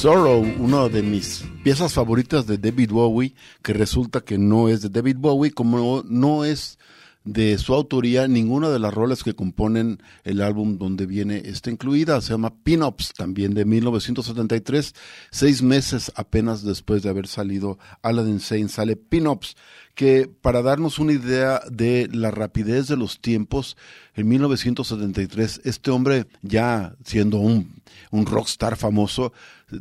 Sorrow, 0.02 0.42
una 0.58 0.90
de 0.90 1.04
mis 1.04 1.46
piezas 1.64 1.94
favoritas 1.94 2.48
de 2.48 2.58
David 2.58 2.90
Bowie, 2.90 3.36
que 3.62 3.72
resulta 3.72 4.22
que 4.22 4.40
no 4.40 4.68
es 4.68 4.82
de 4.82 4.90
David 4.90 5.18
Bowie, 5.20 5.52
como 5.52 6.02
no, 6.10 6.44
es 6.44 6.80
de 7.24 7.60
su 7.60 7.76
autoría 7.76 8.28
ninguna 8.28 8.70
de 8.70 8.80
las 8.80 8.92
rolas 8.92 9.24
que 9.24 9.36
componen 9.36 10.02
el 10.24 10.42
álbum 10.42 10.80
donde 10.80 11.06
viene 11.06 11.44
esta 11.46 11.70
incluida, 11.70 12.20
se 12.22 12.32
llama 12.32 12.56
Pin-Ups, 12.64 13.14
también 13.14 13.54
de 13.54 13.64
1973, 13.64 14.96
seis 15.30 15.62
meses 15.62 16.12
apenas 16.16 16.64
después 16.64 17.04
de 17.04 17.10
haber 17.10 17.28
salido 17.28 17.78
Aladdin 18.02 18.40
Sane, 18.40 18.70
sale 18.70 18.96
Pin-Ups, 18.96 19.56
que 19.94 20.28
para 20.42 20.64
darnos 20.64 20.98
una 20.98 21.14
idea 21.14 21.62
de 21.70 22.10
la 22.12 22.32
rapidez 22.32 22.88
de 22.88 22.98
los 22.98 23.20
tiempos, 23.20 23.78
en 24.16 24.28
1973 24.30 25.62
este 25.64 25.92
hombre 25.92 26.26
ya 26.42 26.96
siendo 27.06 27.38
un, 27.38 27.82
un 28.10 28.26
rockstar 28.26 28.78
famoso, 28.78 29.32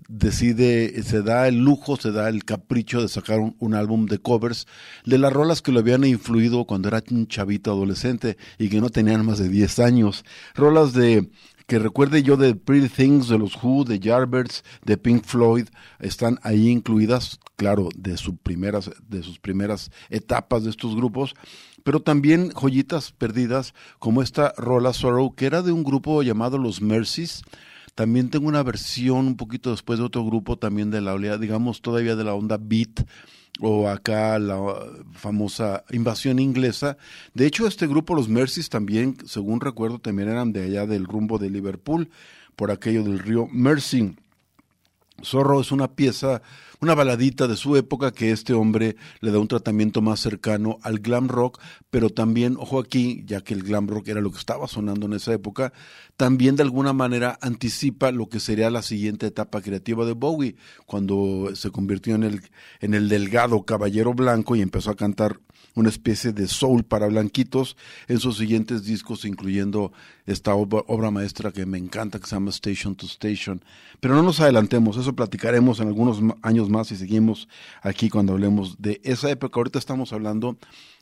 decide, 0.08 1.02
se 1.02 1.22
da 1.22 1.48
el 1.48 1.58
lujo, 1.58 1.96
se 1.96 2.12
da 2.12 2.28
el 2.28 2.44
capricho 2.44 3.00
de 3.02 3.08
sacar 3.08 3.40
un, 3.40 3.74
álbum 3.74 4.06
de 4.06 4.18
covers 4.18 4.66
de 5.04 5.18
las 5.18 5.32
rolas 5.32 5.62
que 5.62 5.72
lo 5.72 5.80
habían 5.80 6.04
influido 6.04 6.64
cuando 6.64 6.88
era 6.88 7.02
un 7.10 7.26
chavito 7.26 7.70
adolescente 7.70 8.36
y 8.58 8.68
que 8.68 8.80
no 8.80 8.90
tenían 8.90 9.24
más 9.24 9.38
de 9.38 9.48
10 9.48 9.78
años. 9.80 10.24
Rolas 10.54 10.92
de 10.92 11.28
que 11.70 11.78
recuerde 11.78 12.24
yo 12.24 12.36
de 12.36 12.56
Pretty 12.56 12.88
Things, 12.88 13.28
de 13.28 13.38
los 13.38 13.54
Who, 13.62 13.84
de 13.84 14.00
Yardbirds, 14.00 14.64
de 14.84 14.96
Pink 14.96 15.24
Floyd, 15.24 15.68
están 16.00 16.40
ahí 16.42 16.68
incluidas, 16.68 17.38
claro, 17.54 17.90
de, 17.94 18.16
sus 18.16 18.34
primeras, 18.42 18.90
de 19.06 19.22
sus 19.22 19.38
primeras 19.38 19.92
etapas 20.08 20.64
de 20.64 20.70
estos 20.70 20.96
grupos, 20.96 21.36
pero 21.84 22.00
también 22.00 22.50
joyitas 22.50 23.12
perdidas 23.12 23.72
como 24.00 24.20
esta 24.20 24.52
rola 24.56 24.92
Sorrow, 24.92 25.36
que 25.36 25.46
era 25.46 25.62
de 25.62 25.70
un 25.70 25.84
grupo 25.84 26.24
llamado 26.24 26.58
Los 26.58 26.82
Mercies, 26.82 27.42
también 27.94 28.30
tengo 28.30 28.48
una 28.48 28.62
versión 28.62 29.26
un 29.26 29.36
poquito 29.36 29.70
después 29.70 29.98
de 29.98 30.04
otro 30.04 30.24
grupo 30.24 30.56
también 30.56 30.90
de 30.90 31.00
la 31.00 31.14
oleada, 31.14 31.38
digamos 31.38 31.82
todavía 31.82 32.16
de 32.16 32.24
la 32.24 32.34
onda 32.34 32.58
beat 32.60 33.06
o 33.60 33.88
acá 33.88 34.38
la 34.38 34.58
famosa 35.12 35.84
invasión 35.90 36.38
inglesa. 36.38 36.96
De 37.34 37.46
hecho, 37.46 37.66
este 37.66 37.86
grupo, 37.86 38.14
los 38.14 38.28
Mercies, 38.28 38.70
también, 38.70 39.16
según 39.26 39.60
recuerdo, 39.60 39.98
también 39.98 40.28
eran 40.28 40.52
de 40.52 40.64
allá 40.64 40.86
del 40.86 41.04
rumbo 41.04 41.38
de 41.38 41.50
Liverpool, 41.50 42.08
por 42.56 42.70
aquello 42.70 43.02
del 43.02 43.18
río 43.18 43.48
Mersey. 43.50 44.16
Zorro 45.24 45.60
es 45.60 45.72
una 45.72 45.94
pieza, 45.94 46.42
una 46.80 46.94
baladita 46.94 47.46
de 47.46 47.56
su 47.56 47.76
época 47.76 48.12
que 48.12 48.30
este 48.30 48.52
hombre 48.52 48.96
le 49.20 49.30
da 49.30 49.38
un 49.38 49.48
tratamiento 49.48 50.00
más 50.00 50.20
cercano 50.20 50.78
al 50.82 50.98
glam 50.98 51.28
rock, 51.28 51.60
pero 51.90 52.10
también, 52.10 52.56
ojo 52.58 52.78
aquí, 52.78 53.22
ya 53.26 53.42
que 53.42 53.54
el 53.54 53.62
glam 53.62 53.88
rock 53.88 54.08
era 54.08 54.20
lo 54.20 54.30
que 54.30 54.38
estaba 54.38 54.66
sonando 54.66 55.06
en 55.06 55.12
esa 55.14 55.32
época, 55.32 55.72
también 56.16 56.56
de 56.56 56.62
alguna 56.62 56.92
manera 56.92 57.38
anticipa 57.40 58.12
lo 58.12 58.28
que 58.28 58.40
sería 58.40 58.70
la 58.70 58.82
siguiente 58.82 59.26
etapa 59.26 59.60
creativa 59.60 60.04
de 60.04 60.12
Bowie, 60.12 60.56
cuando 60.86 61.50
se 61.54 61.70
convirtió 61.70 62.14
en 62.14 62.24
el, 62.24 62.42
en 62.80 62.94
el 62.94 63.08
delgado 63.08 63.62
caballero 63.64 64.14
blanco 64.14 64.56
y 64.56 64.62
empezó 64.62 64.90
a 64.90 64.96
cantar 64.96 65.40
una 65.74 65.88
especie 65.88 66.32
de 66.32 66.46
soul 66.48 66.84
para 66.84 67.06
blanquitos 67.06 67.76
en 68.08 68.18
sus 68.18 68.36
siguientes 68.36 68.84
discos, 68.84 69.24
incluyendo 69.24 69.92
esta 70.26 70.54
obra, 70.54 71.10
maestra 71.10 71.52
que 71.52 71.66
me 71.66 71.78
encanta, 71.78 72.18
que 72.18 72.26
se 72.26 72.36
llama 72.36 72.50
Station 72.50 72.94
to 72.94 73.06
Station. 73.06 73.62
Pero 74.00 74.14
no 74.14 74.22
nos 74.22 74.40
adelantemos, 74.40 74.96
eso 74.96 75.14
platicaremos 75.14 75.80
en 75.80 75.88
algunos 75.88 76.20
años 76.42 76.68
más 76.68 76.90
y 76.92 76.96
seguimos 76.96 77.48
aquí 77.82 78.08
cuando 78.08 78.32
hablemos 78.32 78.76
de 78.80 79.00
esa 79.04 79.30
época. 79.30 79.58
Ahorita 79.58 79.78
estamos 79.78 80.12
hablando 80.12 80.56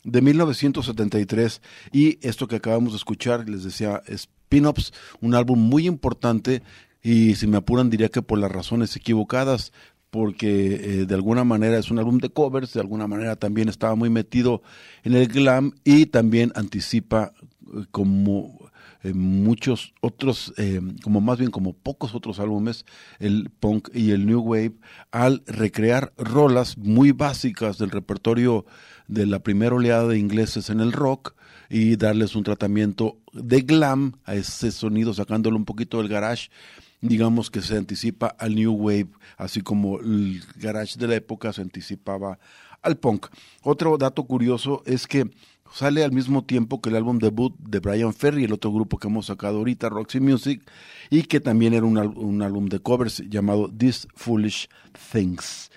de 0.04 0.20
1973 0.20 1.62
y 1.92 2.18
esto 2.26 2.48
que 2.48 2.56
acabamos 2.56 2.92
de 2.92 2.98
escuchar, 2.98 3.48
les 3.48 3.64
decía, 3.64 4.02
es 4.06 4.28
Pin-Ups, 4.48 4.92
un 5.20 5.34
álbum 5.34 5.58
muy 5.58 5.86
importante 5.86 6.62
y 7.02 7.36
si 7.36 7.46
me 7.46 7.58
apuran 7.58 7.90
diría 7.90 8.08
que 8.08 8.22
por 8.22 8.38
las 8.38 8.50
razones 8.50 8.94
equivocadas, 8.96 9.72
porque 10.10 10.74
eh, 10.74 11.06
de 11.06 11.14
alguna 11.14 11.44
manera 11.44 11.78
es 11.78 11.90
un 11.90 11.98
álbum 11.98 12.18
de 12.18 12.30
covers, 12.30 12.72
de 12.72 12.80
alguna 12.80 13.06
manera 13.06 13.36
también 13.36 13.68
estaba 13.68 13.94
muy 13.94 14.10
metido 14.10 14.62
en 15.02 15.14
el 15.14 15.28
glam 15.28 15.72
y 15.84 16.06
también 16.06 16.52
anticipa 16.54 17.32
eh, 17.74 17.84
como 17.90 18.58
eh, 19.04 19.12
muchos 19.14 19.94
otros, 20.00 20.52
eh, 20.56 20.80
como 21.04 21.20
más 21.20 21.38
bien 21.38 21.52
como 21.52 21.72
pocos 21.72 22.16
otros 22.16 22.40
álbumes, 22.40 22.84
el 23.20 23.48
punk 23.48 23.90
y 23.94 24.10
el 24.10 24.26
new 24.26 24.40
wave, 24.40 24.72
al 25.12 25.44
recrear 25.46 26.12
rolas 26.16 26.76
muy 26.76 27.12
básicas 27.12 27.78
del 27.78 27.92
repertorio 27.92 28.66
de 29.06 29.26
la 29.26 29.38
primera 29.38 29.76
oleada 29.76 30.08
de 30.08 30.18
ingleses 30.18 30.68
en 30.68 30.80
el 30.80 30.90
rock 30.90 31.36
y 31.70 31.94
darles 31.94 32.34
un 32.34 32.42
tratamiento 32.42 33.18
de 33.32 33.60
glam 33.60 34.14
a 34.24 34.34
ese 34.34 34.72
sonido, 34.72 35.14
sacándolo 35.14 35.56
un 35.56 35.64
poquito 35.64 35.98
del 35.98 36.08
garage 36.08 36.50
digamos 37.00 37.50
que 37.50 37.62
se 37.62 37.76
anticipa 37.76 38.28
al 38.38 38.54
New 38.54 38.72
Wave, 38.72 39.08
así 39.36 39.60
como 39.60 40.00
el 40.00 40.42
garage 40.56 40.98
de 40.98 41.08
la 41.08 41.16
época 41.16 41.52
se 41.52 41.62
anticipaba 41.62 42.38
al 42.82 42.96
punk. 42.96 43.26
Otro 43.62 43.98
dato 43.98 44.24
curioso 44.24 44.82
es 44.86 45.06
que 45.06 45.30
sale 45.72 46.04
al 46.04 46.12
mismo 46.12 46.44
tiempo 46.44 46.80
que 46.80 46.90
el 46.90 46.96
álbum 46.96 47.18
debut 47.18 47.54
de 47.58 47.80
Brian 47.80 48.14
Ferry, 48.14 48.44
el 48.44 48.52
otro 48.52 48.72
grupo 48.72 48.98
que 48.98 49.08
hemos 49.08 49.26
sacado 49.26 49.58
ahorita, 49.58 49.88
Roxy 49.88 50.20
Music, 50.20 50.62
y 51.10 51.22
que 51.22 51.40
también 51.40 51.74
era 51.74 51.86
un, 51.86 51.98
un 51.98 52.42
álbum 52.42 52.66
de 52.66 52.80
covers 52.80 53.22
llamado 53.28 53.70
These 53.76 54.08
Foolish 54.14 54.68
Things. 55.12 55.70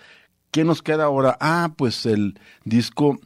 ¿Qué 0.51 0.65
nos 0.65 0.81
queda 0.81 1.05
ahora? 1.05 1.38
Ah, 1.39 1.73
pues 1.77 2.05
el 2.05 2.38
disco 2.65 3.19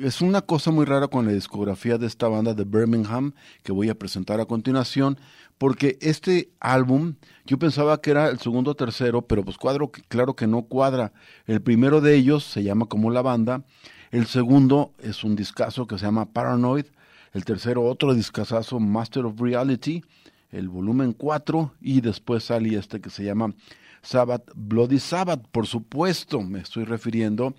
es 0.00 0.20
una 0.20 0.40
cosa 0.40 0.70
muy 0.70 0.84
rara 0.84 1.08
con 1.08 1.26
la 1.26 1.32
discografía 1.32 1.98
de 1.98 2.06
esta 2.06 2.28
banda 2.28 2.54
de 2.54 2.64
Birmingham 2.64 3.32
que 3.62 3.72
voy 3.72 3.88
a 3.88 3.98
presentar 3.98 4.40
a 4.40 4.46
continuación, 4.46 5.18
porque 5.58 5.98
este 6.00 6.50
álbum 6.60 7.14
yo 7.44 7.58
pensaba 7.58 8.00
que 8.00 8.10
era 8.10 8.28
el 8.28 8.38
segundo 8.38 8.72
o 8.72 8.74
tercero, 8.74 9.22
pero 9.22 9.44
pues 9.44 9.58
cuadro, 9.58 9.90
claro 10.08 10.34
que 10.34 10.46
no 10.46 10.62
cuadra. 10.62 11.12
El 11.46 11.60
primero 11.60 12.00
de 12.00 12.14
ellos 12.14 12.44
se 12.44 12.62
llama 12.62 12.86
como 12.86 13.10
la 13.10 13.22
banda, 13.22 13.64
el 14.10 14.26
segundo 14.26 14.92
es 14.98 15.24
un 15.24 15.36
discazo 15.36 15.86
que 15.86 15.98
se 15.98 16.06
llama 16.06 16.32
Paranoid, 16.32 16.86
el 17.32 17.44
tercero 17.44 17.84
otro 17.84 18.14
discazazo 18.14 18.78
Master 18.80 19.24
of 19.26 19.40
Reality, 19.40 20.02
el 20.50 20.68
volumen 20.68 21.12
4 21.12 21.74
y 21.80 22.00
después 22.00 22.44
sale 22.44 22.76
este 22.76 23.00
que 23.00 23.10
se 23.10 23.24
llama 23.24 23.54
Sabbath 24.02 24.50
Bloody 24.54 24.98
Sabbath, 24.98 25.46
por 25.50 25.66
supuesto, 25.66 26.42
me 26.42 26.60
estoy 26.60 26.84
refiriendo 26.84 27.54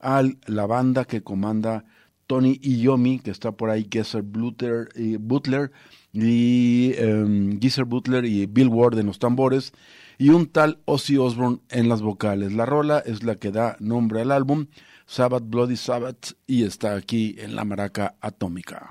la 0.00 0.66
banda 0.66 1.04
que 1.04 1.22
comanda 1.22 1.84
Tony 2.26 2.58
Iommi, 2.62 3.20
que 3.20 3.30
está 3.30 3.52
por 3.52 3.70
ahí, 3.70 3.86
Gesser 3.90 4.22
Butler, 4.22 4.88
y 4.94 5.16
Butler, 5.16 5.70
y 6.12 6.94
um, 7.00 7.58
Geezer 7.60 7.84
Butler 7.84 8.24
y 8.24 8.46
Bill 8.46 8.68
Ward 8.68 8.98
en 8.98 9.06
los 9.06 9.18
tambores, 9.18 9.72
y 10.18 10.30
un 10.30 10.46
tal 10.46 10.80
Ozzy 10.86 11.18
Osbourne 11.18 11.60
en 11.70 11.88
las 11.88 12.02
vocales. 12.02 12.52
La 12.52 12.66
rola 12.66 12.98
es 12.98 13.22
la 13.22 13.36
que 13.36 13.52
da 13.52 13.76
nombre 13.80 14.22
al 14.22 14.32
álbum, 14.32 14.66
Sabbath 15.06 15.44
Bloody 15.46 15.76
Sabbath, 15.76 16.32
y 16.46 16.64
está 16.64 16.96
aquí 16.96 17.36
en 17.38 17.54
la 17.54 17.64
maraca 17.64 18.16
atómica. 18.20 18.90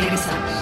regresa. 0.00 0.59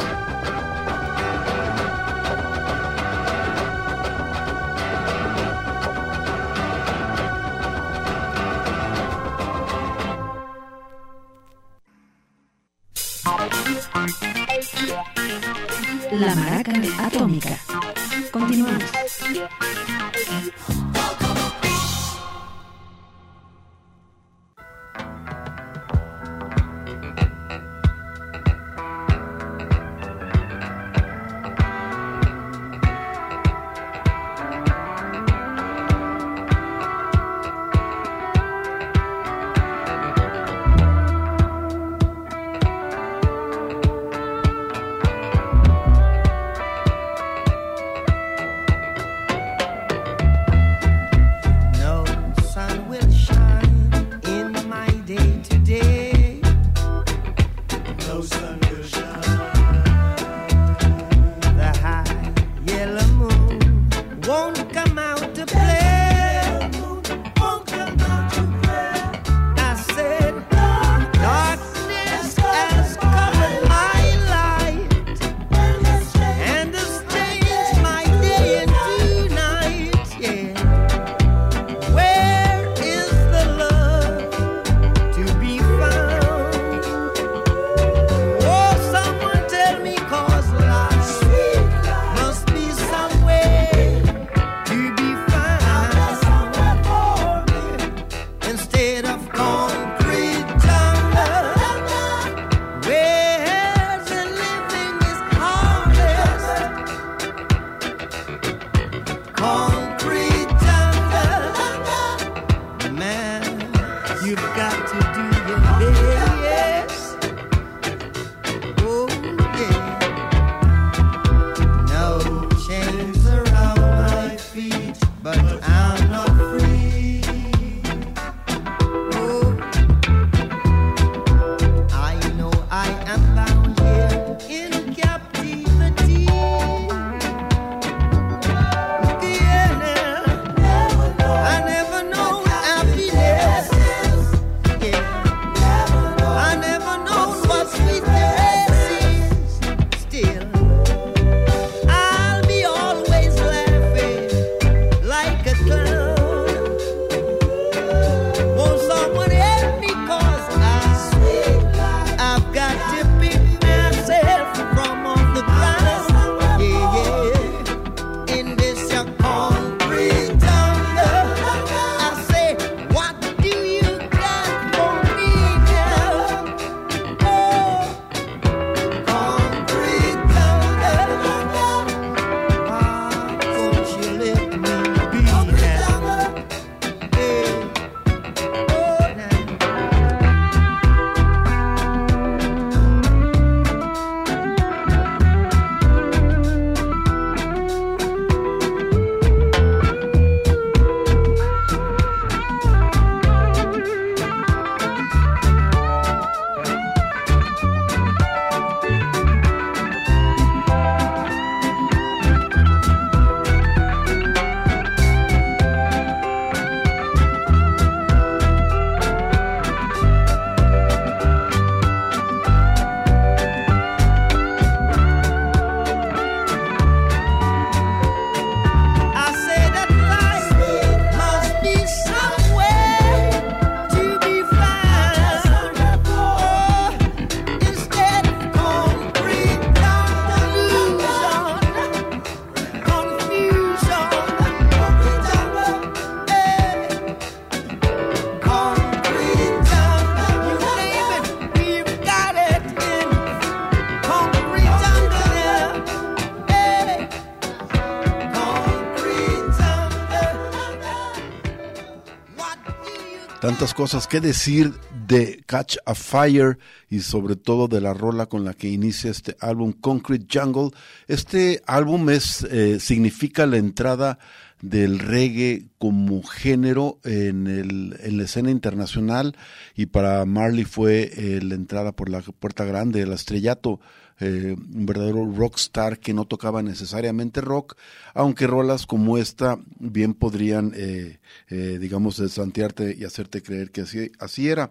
tantas 263.49 263.73
cosas 263.73 264.07
que 264.07 264.21
decir 264.21 264.75
de 265.07 265.43
Catch 265.47 265.79
a 265.87 265.95
Fire 265.95 266.59
y 266.91 267.01
sobre 267.01 267.35
todo 267.35 267.67
de 267.67 267.81
la 267.81 267.95
rola 267.95 268.27
con 268.27 268.45
la 268.45 268.53
que 268.53 268.69
inicia 268.69 269.11
este 269.11 269.39
álbum 269.41 269.73
Concrete 269.73 270.27
Jungle. 270.31 270.77
Este 271.07 271.63
álbum 271.67 272.11
es, 272.11 272.43
eh, 272.51 272.79
significa 272.79 273.47
la 273.47 273.57
entrada 273.57 274.19
del 274.61 274.99
reggae 274.99 275.65
como 275.79 276.23
género 276.23 276.99
en, 277.05 277.47
el, 277.47 277.97
en 278.03 278.19
la 278.19 278.25
escena 278.25 278.51
internacional 278.51 279.35
y 279.75 279.87
para 279.87 280.27
Marley 280.27 280.65
fue 280.65 281.11
eh, 281.17 281.41
la 281.43 281.55
entrada 281.55 281.93
por 281.93 282.11
la 282.11 282.21
puerta 282.21 282.67
grande, 282.67 283.01
el 283.01 283.13
estrellato 283.13 283.81
eh, 284.21 284.57
un 284.57 284.85
verdadero 284.85 285.31
rockstar 285.33 286.01
que 286.01 286.13
no 286.13 286.25
tocaba 286.25 286.61
necesariamente 286.63 287.41
rock, 287.41 287.77
aunque 288.15 288.49
rolas 288.49 288.85
como 288.85 289.17
esta 289.17 289.59
bien 289.79 290.15
podrían, 290.15 290.73
eh, 290.75 291.21
eh, 291.49 291.79
digamos, 291.81 292.17
desantearte 292.17 292.97
y 292.99 293.05
hacerte 293.05 293.43
creer 293.43 293.71
que 293.71 293.83
así, 293.83 294.11
así 294.19 294.49
era. 294.49 294.71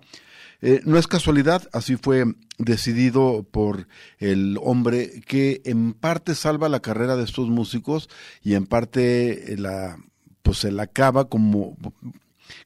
no 0.86 0.98
es 0.98 1.08
casualidad, 1.08 1.70
así 1.72 1.96
fue 1.96 2.26
decidido 2.58 3.44
por 3.44 3.88
el 4.20 4.58
hombre 4.62 5.22
que 5.28 5.62
en 5.66 5.94
parte 5.94 6.36
salva 6.36 6.68
la 6.68 6.82
carrera 6.82 7.16
de 7.16 7.24
estos 7.24 7.48
músicos 7.48 8.10
y 8.44 8.56
en 8.56 8.66
parte 8.66 9.56
la 9.58 9.98
pues 10.42 10.60
se 10.60 10.72
la 10.72 10.84
acaba 10.84 11.30
como 11.30 11.78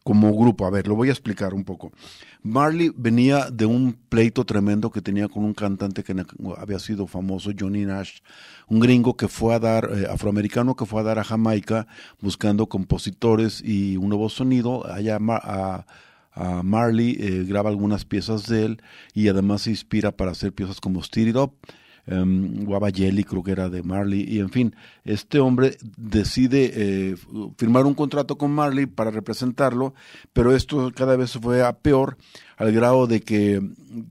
como 0.04 0.34
grupo. 0.34 0.66
A 0.66 0.70
ver, 0.70 0.88
lo 0.88 0.96
voy 0.96 1.10
a 1.10 1.12
explicar 1.12 1.54
un 1.54 1.64
poco. 1.64 1.92
Marley 2.44 2.92
venía 2.96 3.52
de 3.52 3.66
un 3.66 3.94
pleito 3.94 4.46
tremendo 4.46 4.90
que 4.90 5.02
tenía 5.02 5.28
con 5.28 5.44
un 5.44 5.54
cantante 5.54 6.04
que 6.04 6.16
había 6.58 6.80
sido 6.80 7.06
famoso, 7.06 7.52
Johnny 7.58 7.86
Nash, 7.86 8.20
un 8.68 8.80
gringo 8.80 9.16
que 9.16 9.28
fue 9.28 9.54
a 9.54 9.60
dar, 9.60 9.90
eh, 9.94 10.08
afroamericano 10.10 10.76
que 10.76 10.86
fue 10.86 11.02
a 11.02 11.04
dar 11.04 11.20
a 11.20 11.24
Jamaica 11.24 11.88
buscando 12.20 12.68
compositores 12.68 13.62
y 13.64 13.98
un 13.98 14.10
nuevo 14.10 14.30
sonido. 14.30 14.92
Allá 14.92 15.20
a, 15.20 15.86
a 16.34 16.64
Marley 16.64 17.18
eh, 17.20 17.44
graba 17.48 17.70
algunas 17.70 18.06
piezas 18.06 18.48
de 18.48 18.66
él 18.66 18.82
y 19.14 19.28
además 19.28 19.64
se 19.64 19.72
inspira 19.72 20.12
para 20.12 20.32
hacer 20.32 20.54
piezas 20.54 20.80
como 20.80 21.04
Stir 21.04 21.28
It 21.28 21.36
Up. 21.36 21.54
Um, 22.08 22.68
Waba 22.68 22.90
Jelly 22.90 23.24
creo 23.24 23.44
que 23.44 23.52
era 23.52 23.70
de 23.70 23.84
Marley 23.84 24.26
y 24.28 24.40
en 24.40 24.50
fin, 24.50 24.76
este 25.04 25.40
hombre 25.40 25.78
decide 25.98 26.72
eh, 26.74 27.16
firmar 27.58 27.86
un 27.86 27.94
contrato 27.94 28.38
con 28.38 28.52
Marley 28.52 28.88
para 28.88 29.12
representarlo, 29.12 29.94
pero 30.34 30.56
esto 30.56 30.92
cada 30.96 31.16
vez 31.16 31.34
fue 31.34 31.64
a 31.64 31.74
peor 31.74 32.18
al 32.58 32.72
grado 32.72 33.06
de 33.06 33.22
que 33.22 33.62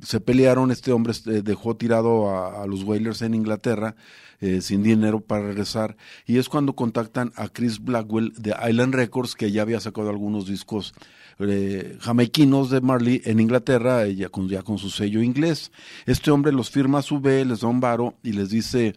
se 0.03 0.21
pelearon, 0.21 0.71
este 0.71 0.93
hombre 0.93 1.15
eh, 1.27 1.43
dejó 1.43 1.77
tirado 1.77 2.31
a, 2.31 2.67
los 2.67 2.85
Wailers 2.85 3.23
en 3.23 3.35
Inglaterra 3.35 3.97
eh, 4.41 4.61
sin 4.61 4.83
dinero 4.83 5.21
para 5.21 5.49
regresar 5.49 5.97
y 6.27 6.39
es 6.39 6.49
cuando 6.49 6.75
contactan 6.75 7.33
a 7.35 7.49
Chris 7.49 7.81
Blackwell 7.83 8.33
de 8.37 8.55
Island 8.69 8.95
Records 8.95 9.35
que 9.35 9.51
ya 9.51 9.63
había 9.63 9.81
sacado 9.81 10.11
algunos 10.11 10.47
discos 10.47 10.95
eh, 11.41 11.97
jamaiquinos 12.01 12.71
de 12.71 12.81
Marley 12.81 13.23
en 13.25 13.41
Inglaterra, 13.41 14.07
ya 14.07 14.29
con, 14.29 14.49
ya 14.49 14.63
con 14.63 14.79
su 14.79 14.91
sello 14.91 15.23
inglés. 15.23 15.73
Este 16.07 16.31
hombre 16.31 16.53
los 16.53 16.71
firma 16.71 16.99
a 16.99 17.03
su 17.03 17.21
vez, 17.21 17.47
les 17.47 17.61
da 17.61 17.69
un 17.69 17.81
varo 17.81 18.15
y 18.23 18.33
les 18.33 18.51
dice, 18.51 18.95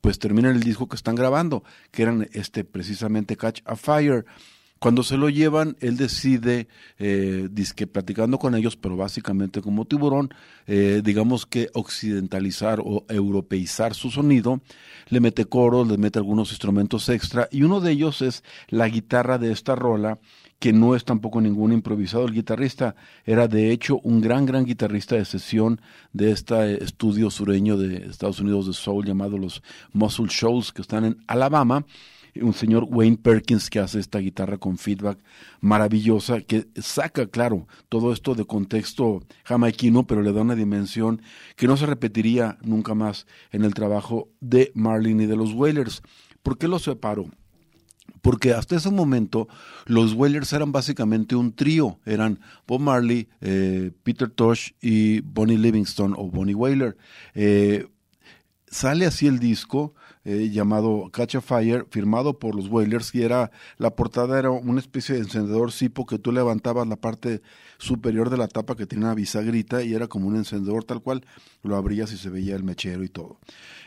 pues 0.00 0.18
terminen 0.18 0.56
el 0.56 0.62
disco 0.62 0.88
que 0.88 0.96
están 0.96 1.14
grabando, 1.14 1.64
que 1.90 2.02
eran 2.02 2.28
este 2.32 2.64
precisamente 2.64 3.36
Catch 3.36 3.60
a 3.64 3.76
Fire. 3.76 4.26
Cuando 4.78 5.02
se 5.02 5.16
lo 5.16 5.30
llevan, 5.30 5.78
él 5.80 5.96
decide, 5.96 6.68
eh, 6.98 7.48
disque 7.50 7.86
platicando 7.86 8.38
con 8.38 8.54
ellos, 8.54 8.76
pero 8.76 8.98
básicamente 8.98 9.62
como 9.62 9.86
tiburón, 9.86 10.34
eh, 10.66 11.00
digamos 11.02 11.46
que 11.46 11.70
occidentalizar 11.72 12.80
o 12.84 13.06
europeizar 13.08 13.94
su 13.94 14.10
sonido, 14.10 14.60
le 15.08 15.20
mete 15.20 15.46
coros, 15.46 15.88
le 15.88 15.96
mete 15.96 16.18
algunos 16.18 16.50
instrumentos 16.50 17.08
extra, 17.08 17.48
y 17.50 17.62
uno 17.62 17.80
de 17.80 17.92
ellos 17.92 18.20
es 18.20 18.44
la 18.68 18.86
guitarra 18.88 19.38
de 19.38 19.52
esta 19.52 19.74
rola, 19.74 20.18
que 20.64 20.72
no 20.72 20.96
es 20.96 21.04
tampoco 21.04 21.42
ningún 21.42 21.74
improvisado. 21.74 22.24
El 22.24 22.32
guitarrista 22.32 22.96
era 23.26 23.48
de 23.48 23.70
hecho 23.70 23.98
un 23.98 24.22
gran, 24.22 24.46
gran 24.46 24.64
guitarrista 24.64 25.14
de 25.14 25.26
sesión 25.26 25.78
de 26.14 26.30
este 26.30 26.82
estudio 26.82 27.28
sureño 27.28 27.76
de 27.76 28.06
Estados 28.08 28.40
Unidos 28.40 28.66
de 28.66 28.72
Soul 28.72 29.04
llamado 29.04 29.36
los 29.36 29.62
Muscle 29.92 30.28
Shoals 30.30 30.72
que 30.72 30.80
están 30.80 31.04
en 31.04 31.22
Alabama. 31.26 31.84
Un 32.40 32.54
señor 32.54 32.86
Wayne 32.88 33.18
Perkins 33.18 33.68
que 33.68 33.78
hace 33.78 33.98
esta 34.00 34.20
guitarra 34.20 34.56
con 34.56 34.78
feedback 34.78 35.18
maravillosa, 35.60 36.40
que 36.40 36.66
saca, 36.76 37.26
claro, 37.26 37.68
todo 37.90 38.10
esto 38.10 38.34
de 38.34 38.46
contexto 38.46 39.20
jamaiquino, 39.44 40.06
pero 40.06 40.22
le 40.22 40.32
da 40.32 40.40
una 40.40 40.54
dimensión 40.54 41.20
que 41.56 41.66
no 41.66 41.76
se 41.76 41.84
repetiría 41.84 42.56
nunca 42.62 42.94
más 42.94 43.26
en 43.52 43.64
el 43.64 43.74
trabajo 43.74 44.30
de 44.40 44.72
Marlin 44.74 45.20
y 45.20 45.26
de 45.26 45.36
los 45.36 45.52
Wailers. 45.52 46.00
¿Por 46.42 46.56
qué 46.56 46.68
los 46.68 46.84
separo? 46.84 47.26
Porque 48.24 48.54
hasta 48.54 48.76
ese 48.76 48.90
momento 48.90 49.48
los 49.84 50.14
Wailers 50.14 50.50
eran 50.54 50.72
básicamente 50.72 51.36
un 51.36 51.54
trío, 51.54 52.00
eran 52.06 52.40
Bob 52.66 52.80
Marley, 52.80 53.28
eh, 53.42 53.90
Peter 54.02 54.30
Tosh 54.30 54.70
y 54.80 55.20
Bonnie 55.20 55.58
Livingston 55.58 56.14
o 56.16 56.30
Bonnie 56.30 56.54
Wailer. 56.54 56.96
Eh, 57.34 57.86
sale 58.66 59.04
así 59.04 59.26
el 59.26 59.40
disco 59.40 59.92
eh, 60.24 60.48
llamado 60.50 61.10
Catch 61.12 61.34
a 61.34 61.42
Fire, 61.42 61.86
firmado 61.90 62.38
por 62.38 62.54
los 62.54 62.68
Wailers, 62.68 63.14
y 63.14 63.24
era, 63.24 63.50
la 63.76 63.94
portada 63.94 64.38
era 64.38 64.50
una 64.50 64.80
especie 64.80 65.16
de 65.16 65.20
encendedor 65.20 65.70
cipo 65.70 66.06
que 66.06 66.18
tú 66.18 66.32
levantabas 66.32 66.88
la 66.88 66.96
parte 66.96 67.42
superior 67.78 68.30
de 68.30 68.36
la 68.36 68.48
tapa 68.48 68.76
que 68.76 68.86
tenía 68.86 69.06
una 69.06 69.14
bisagrita 69.14 69.82
y 69.82 69.94
era 69.94 70.06
como 70.06 70.28
un 70.28 70.36
encendedor 70.36 70.84
tal 70.84 71.00
cual, 71.00 71.24
lo 71.62 71.76
abrías 71.76 72.12
y 72.12 72.18
se 72.18 72.30
veía 72.30 72.56
el 72.56 72.64
mechero 72.64 73.04
y 73.04 73.08
todo. 73.08 73.38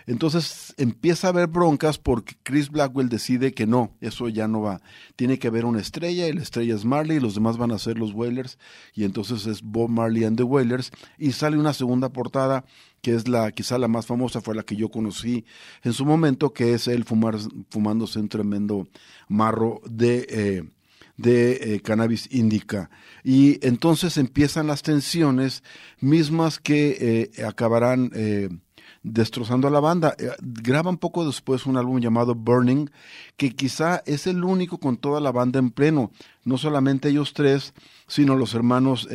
Entonces 0.06 0.74
empieza 0.78 1.28
a 1.28 1.32
haber 1.32 1.48
broncas 1.48 1.98
porque 1.98 2.36
Chris 2.44 2.70
Blackwell 2.70 3.10
decide 3.10 3.54
que 3.54 3.68
no, 3.68 3.92
eso 4.00 4.30
ya 4.30 4.48
no 4.48 4.62
va. 4.62 4.82
Tiene 5.18 5.38
que 5.38 5.50
haber 5.50 5.66
una 5.66 5.82
estrella 5.82 6.28
y 6.28 6.34
la 6.34 6.42
estrella 6.42 6.76
es 6.76 6.86
Marley 6.86 7.18
y 7.18 7.20
los 7.20 7.36
demás 7.36 7.58
van 7.58 7.72
a 7.72 7.80
ser 7.80 7.98
los 7.98 8.14
Wailers 8.14 8.58
y 8.94 9.04
entonces 9.04 9.46
es 9.46 9.62
Bob 9.62 9.90
Marley 9.90 10.24
and 10.24 10.38
the 10.38 10.44
Wailers 10.44 10.92
y 11.18 11.34
sale 11.34 11.58
una 11.58 11.74
segunda 11.74 12.10
portada 12.10 12.64
que 13.02 13.14
es 13.14 13.28
la 13.28 13.52
quizá 13.52 13.78
la 13.78 13.88
más 13.88 14.06
famosa, 14.06 14.42
fue 14.42 14.56
la 14.56 14.64
que 14.64 14.76
yo 14.76 14.90
conocí 14.90 15.46
en 15.84 15.94
su 15.94 16.06
momento, 16.06 16.54
que 16.54 16.74
es 16.74 16.88
él 16.88 17.04
fumar, 17.04 17.36
fumándose 17.70 18.20
un 18.20 18.30
tremendo 18.30 18.88
marro 19.28 19.82
de... 19.86 20.26
Eh, 20.30 20.64
de 21.18 21.76
eh, 21.76 21.82
cannabis 21.82 22.30
indica. 22.32 22.90
Y 23.24 23.66
entonces 23.66 24.18
empiezan 24.18 24.68
las 24.68 24.84
tensiones 24.84 25.64
mismas 26.00 26.60
que 26.60 27.32
eh, 27.36 27.44
acabarán 27.44 28.12
eh, 28.14 28.50
destrozando 29.04 29.68
a 29.68 29.72
la 29.72 29.80
banda. 29.80 30.16
Graban 30.42 30.98
poco 30.98 31.26
después 31.26 31.66
un 31.66 31.78
álbum 31.78 32.00
llamado 32.00 32.36
Burning, 32.36 32.90
que 33.36 33.56
quizá 33.56 34.04
es 34.06 34.28
el 34.28 34.44
único 34.44 34.80
con 34.80 34.98
toda 34.98 35.20
la 35.20 35.32
banda 35.32 35.60
en 35.60 35.72
pleno. 35.72 36.12
No 36.46 36.58
solamente 36.58 37.10
ellos 37.10 37.34
tres, 37.34 37.74
sino 38.08 38.36
los 38.36 38.54
hermanos 38.54 39.08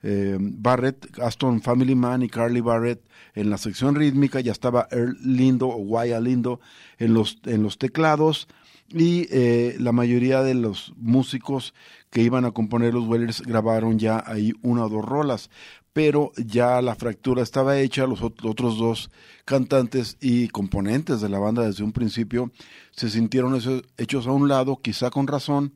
Barrett, 0.00 1.18
Aston 1.20 1.60
Family 1.60 1.94
Man 1.94 2.22
y 2.22 2.28
Carly 2.28 2.60
Barrett 2.60 3.02
en 3.34 3.50
la 3.50 3.58
sección 3.58 3.94
rítmica. 3.96 4.40
Ya 4.40 4.52
estaba 4.52 4.88
Earl 4.90 5.16
Lindo 5.22 5.68
o 5.68 5.76
Waya 5.76 6.20
Lindo 6.20 6.60
en 6.98 7.14
los, 7.14 7.38
en 7.44 7.62
los 7.62 7.78
teclados 7.78 8.48
y 8.90 9.26
eh, 9.30 9.76
la 9.78 9.92
mayoría 9.92 10.42
de 10.42 10.54
los 10.54 10.92
músicos 10.96 11.74
que 12.10 12.22
iban 12.22 12.44
a 12.44 12.52
componer 12.52 12.94
los 12.94 13.06
Wailers 13.06 13.42
grabaron 13.42 13.98
ya 13.98 14.22
ahí 14.26 14.52
una 14.62 14.84
o 14.86 14.88
dos 14.88 15.04
rolas, 15.04 15.50
pero 15.92 16.32
ya 16.36 16.80
la 16.80 16.94
fractura 16.94 17.42
estaba 17.42 17.78
hecha, 17.78 18.06
los 18.06 18.22
ot- 18.22 18.48
otros 18.48 18.78
dos 18.78 19.10
cantantes 19.44 20.16
y 20.20 20.48
componentes 20.48 21.20
de 21.20 21.28
la 21.28 21.38
banda 21.38 21.64
desde 21.64 21.84
un 21.84 21.92
principio 21.92 22.50
se 22.92 23.10
sintieron 23.10 23.60
hechos 23.96 24.26
a 24.26 24.32
un 24.32 24.48
lado, 24.48 24.80
quizá 24.80 25.10
con 25.10 25.26
razón, 25.26 25.72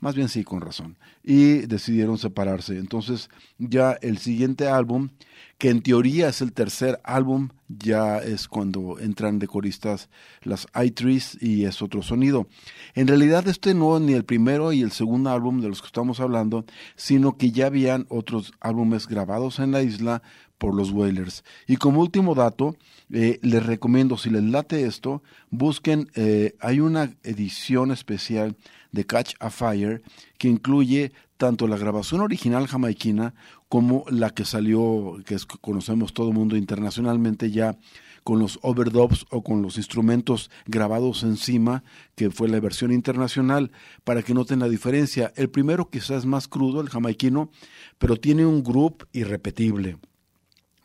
más 0.00 0.14
bien 0.14 0.28
sí 0.28 0.44
con 0.44 0.60
razón, 0.60 0.96
y 1.22 1.66
decidieron 1.66 2.18
separarse. 2.18 2.78
Entonces 2.78 3.30
ya 3.58 3.92
el 4.02 4.18
siguiente 4.18 4.68
álbum, 4.68 5.10
que 5.58 5.70
en 5.70 5.82
teoría 5.82 6.28
es 6.28 6.40
el 6.42 6.52
tercer 6.52 7.00
álbum, 7.02 7.48
ya 7.68 8.18
es 8.18 8.46
cuando 8.46 8.98
entran 8.98 9.38
de 9.38 9.48
coristas 9.48 10.08
las 10.42 10.66
i3s 10.68 11.38
y 11.40 11.64
es 11.64 11.82
otro 11.82 12.02
sonido. 12.02 12.46
En 12.94 13.08
realidad 13.08 13.48
este 13.48 13.74
no 13.74 13.96
es 13.96 14.02
ni 14.02 14.12
el 14.12 14.24
primero 14.24 14.72
y 14.72 14.82
el 14.82 14.92
segundo 14.92 15.30
álbum 15.30 15.60
de 15.60 15.68
los 15.68 15.80
que 15.80 15.86
estamos 15.86 16.20
hablando, 16.20 16.64
sino 16.94 17.36
que 17.36 17.50
ya 17.50 17.66
habían 17.66 18.06
otros 18.08 18.52
álbumes 18.60 19.08
grabados 19.08 19.58
en 19.58 19.72
la 19.72 19.82
isla 19.82 20.22
por 20.58 20.74
los 20.74 20.90
Wailers. 20.90 21.44
Y 21.66 21.76
como 21.76 22.00
último 22.00 22.34
dato, 22.34 22.76
eh, 23.12 23.38
les 23.42 23.64
recomiendo, 23.64 24.16
si 24.16 24.30
les 24.30 24.42
late 24.42 24.86
esto, 24.86 25.22
busquen, 25.50 26.10
eh, 26.14 26.54
hay 26.60 26.80
una 26.80 27.14
edición 27.22 27.90
especial 27.90 28.56
de 28.96 29.06
Catch 29.06 29.34
a 29.38 29.50
Fire 29.50 30.02
que 30.38 30.48
incluye 30.48 31.12
tanto 31.36 31.68
la 31.68 31.76
grabación 31.76 32.22
original 32.22 32.66
jamaiquina 32.66 33.34
como 33.68 34.04
la 34.08 34.30
que 34.30 34.44
salió, 34.44 35.18
que 35.24 35.34
es, 35.34 35.46
conocemos 35.46 36.14
todo 36.14 36.28
el 36.28 36.34
mundo 36.34 36.56
internacionalmente 36.56 37.50
ya, 37.50 37.76
con 38.24 38.40
los 38.40 38.58
overdubs 38.62 39.24
o 39.30 39.44
con 39.44 39.62
los 39.62 39.76
instrumentos 39.76 40.50
grabados 40.66 41.22
encima, 41.22 41.84
que 42.16 42.30
fue 42.30 42.48
la 42.48 42.58
versión 42.58 42.90
internacional, 42.90 43.70
para 44.02 44.22
que 44.22 44.34
noten 44.34 44.58
la 44.58 44.68
diferencia. 44.68 45.32
El 45.36 45.48
primero 45.48 45.90
quizás 45.90 46.26
más 46.26 46.48
crudo, 46.48 46.80
el 46.80 46.88
jamaiquino, 46.88 47.50
pero 47.98 48.16
tiene 48.16 48.44
un 48.44 48.64
groove 48.64 49.06
irrepetible. 49.12 49.98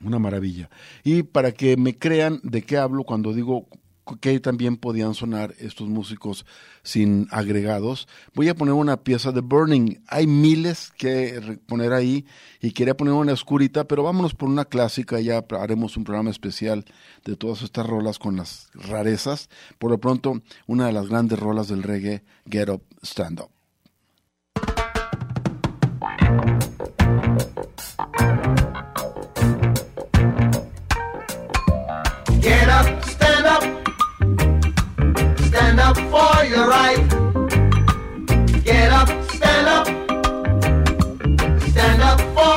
Una 0.03 0.19
maravilla. 0.19 0.69
Y 1.03 1.23
para 1.23 1.51
que 1.51 1.77
me 1.77 1.97
crean 1.97 2.39
de 2.43 2.63
qué 2.63 2.77
hablo 2.77 3.03
cuando 3.03 3.33
digo 3.33 3.67
que 4.19 4.39
también 4.39 4.77
podían 4.77 5.13
sonar 5.13 5.53
estos 5.59 5.87
músicos 5.87 6.45
sin 6.83 7.27
agregados, 7.31 8.07
voy 8.33 8.49
a 8.49 8.55
poner 8.55 8.73
una 8.73 8.97
pieza 8.97 9.31
de 9.31 9.41
Burning. 9.41 10.01
Hay 10.07 10.27
miles 10.27 10.91
que 10.97 11.59
poner 11.67 11.93
ahí 11.93 12.25
y 12.59 12.71
quería 12.71 12.97
poner 12.97 13.13
una 13.13 13.33
oscurita, 13.33 13.85
pero 13.85 14.03
vámonos 14.03 14.33
por 14.33 14.49
una 14.49 14.65
clásica, 14.65 15.19
ya 15.19 15.45
haremos 15.59 15.97
un 15.97 16.03
programa 16.03 16.29
especial 16.29 16.85
de 17.25 17.35
todas 17.35 17.61
estas 17.61 17.85
rolas 17.85 18.19
con 18.19 18.35
las 18.37 18.69
rarezas. 18.73 19.49
Por 19.77 19.91
lo 19.91 19.99
pronto, 19.99 20.41
una 20.67 20.87
de 20.87 20.93
las 20.93 21.07
grandes 21.07 21.39
rolas 21.39 21.67
del 21.67 21.83
reggae, 21.83 22.23
Get 22.49 22.69
Up, 22.69 22.83
Stand 23.03 23.41
Up. 23.41 23.51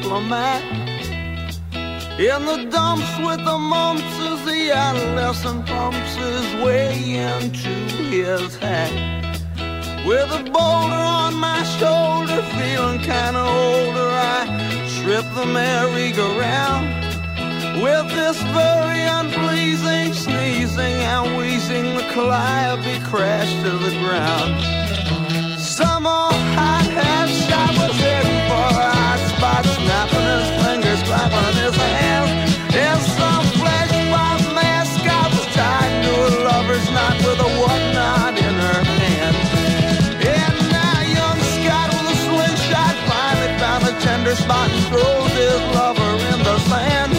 diplomat 0.00 0.62
in 2.18 2.46
the 2.46 2.68
dumps 2.70 3.18
with 3.18 3.44
the 3.44 3.58
mumps 3.58 4.02
as 4.02 4.44
the 4.44 4.70
adolescent 4.72 5.66
pumps 5.66 6.14
his 6.14 6.64
way 6.64 6.92
into 7.16 7.68
his 8.10 8.56
hat. 8.56 8.92
With 10.06 10.30
a 10.32 10.42
boulder 10.44 11.02
on 11.20 11.34
my 11.34 11.62
shoulder, 11.78 12.42
feeling 12.56 13.00
kinda 13.00 13.40
older, 13.40 14.10
I 14.12 14.46
trip 15.00 15.26
the 15.34 15.46
merry-go-round. 15.46 16.86
With 17.82 18.08
this 18.14 18.40
very 18.60 19.02
unpleasing 19.02 20.14
sneezing 20.14 20.98
and 21.12 21.36
wheezing, 21.36 21.96
the 21.96 22.06
calliope 22.14 22.98
crashed 23.04 23.62
to 23.64 23.70
the 23.70 23.92
ground. 24.00 24.54
Some 25.60 26.06
old 26.06 26.42
hot 26.56 26.86
by 29.40 29.60
snapping 29.62 30.26
his 30.34 30.48
fingers, 30.64 31.02
clapping 31.02 31.56
his 31.60 31.76
hands. 31.76 32.30
In 32.72 32.98
some 33.16 33.44
flesh 33.60 33.92
by 34.12 34.36
mascot 34.56 35.30
was 35.32 35.46
tied 35.54 35.92
to 36.04 36.12
a 36.28 36.30
lover's 36.44 36.86
knot 36.90 37.16
with 37.24 37.40
a 37.40 37.50
whatnot 37.60 38.34
in 38.38 38.54
her 38.54 38.80
hand. 38.84 39.36
And 40.24 40.56
now 40.72 41.00
young 41.18 41.40
Scott 41.56 41.88
with 41.96 42.12
a 42.12 42.18
slingshot 42.24 42.96
finally 43.08 43.52
found 43.60 43.82
a 43.84 43.92
tender 44.00 44.34
spot 44.34 44.70
and 44.70 44.84
throws 44.88 45.32
his 45.32 45.60
lover 45.76 46.12
in 46.32 46.38
the 46.44 46.58
sand. 46.70 47.12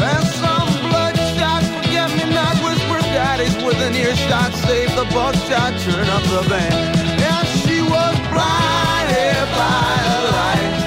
And 0.00 0.26
some 0.42 0.70
bloodshot 0.86 1.62
forget-me-not 1.74 2.54
whispered 2.62 3.06
daddies 3.14 3.56
with 3.64 3.78
an 3.82 3.94
earshot, 3.94 4.54
save 4.66 4.94
the 4.94 5.06
buckshot, 5.14 5.72
turn 5.82 6.08
up 6.08 6.22
the 6.34 6.42
band. 6.48 6.74
And 7.20 7.46
she 7.62 7.82
was 7.82 8.14
blinded 8.30 9.46
by 9.58 9.94
a 10.14 10.20
light. 10.34 10.79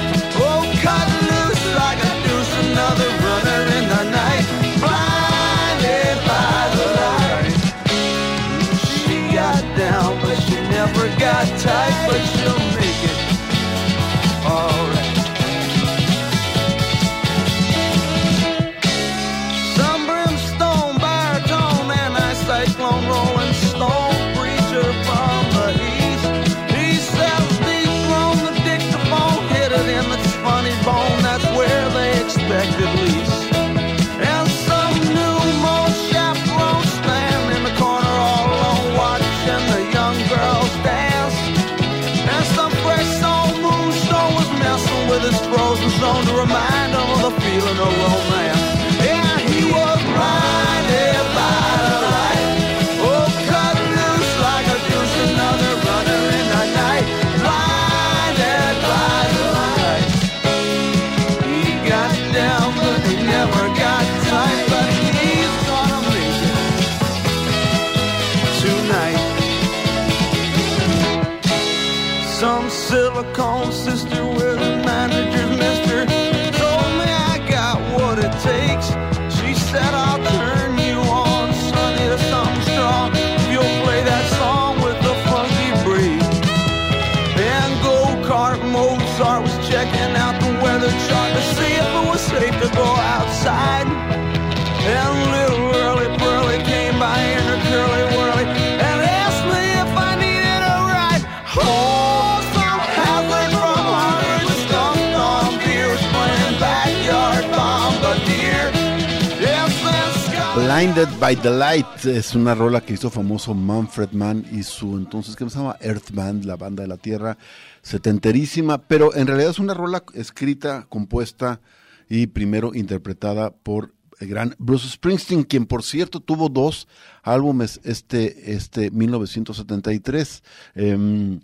Blinded 110.76 111.20
by 111.20 111.36
the 111.36 111.52
Light 111.52 112.06
es 112.06 112.34
una 112.34 112.56
rola 112.56 112.82
que 112.82 112.94
hizo 112.94 113.12
famoso 113.12 113.54
Manfred 113.54 114.12
Mann 114.14 114.44
y 114.52 114.64
su 114.64 114.98
entonces, 114.98 115.36
¿qué 115.36 115.48
se 115.48 115.60
llama? 115.60 115.78
Earth 115.80 116.10
Band, 116.12 116.46
la 116.46 116.56
banda 116.56 116.82
de 116.82 116.90
la 116.90 116.98
Tierra, 116.98 117.38
setenterísima, 117.84 118.80
pero 118.80 119.14
en 119.14 119.28
realidad 119.28 119.52
es 119.52 119.60
una 119.60 119.76
rola 119.76 120.04
escrita, 120.16 120.88
compuesta 120.90 121.62
y 122.10 122.26
primero 122.26 122.74
interpretada 122.74 123.52
por 123.52 123.94
el 124.20 124.30
gran 124.30 124.56
Bruce 124.58 124.90
Springsteen, 124.90 125.44
quien 125.44 125.68
por 125.68 125.84
cierto 125.84 126.22
tuvo 126.22 126.50
dos 126.50 126.88
álbumes 127.22 127.80
este, 127.84 128.56
este 128.56 128.90
1973. 128.90 130.42
em, 130.74 131.40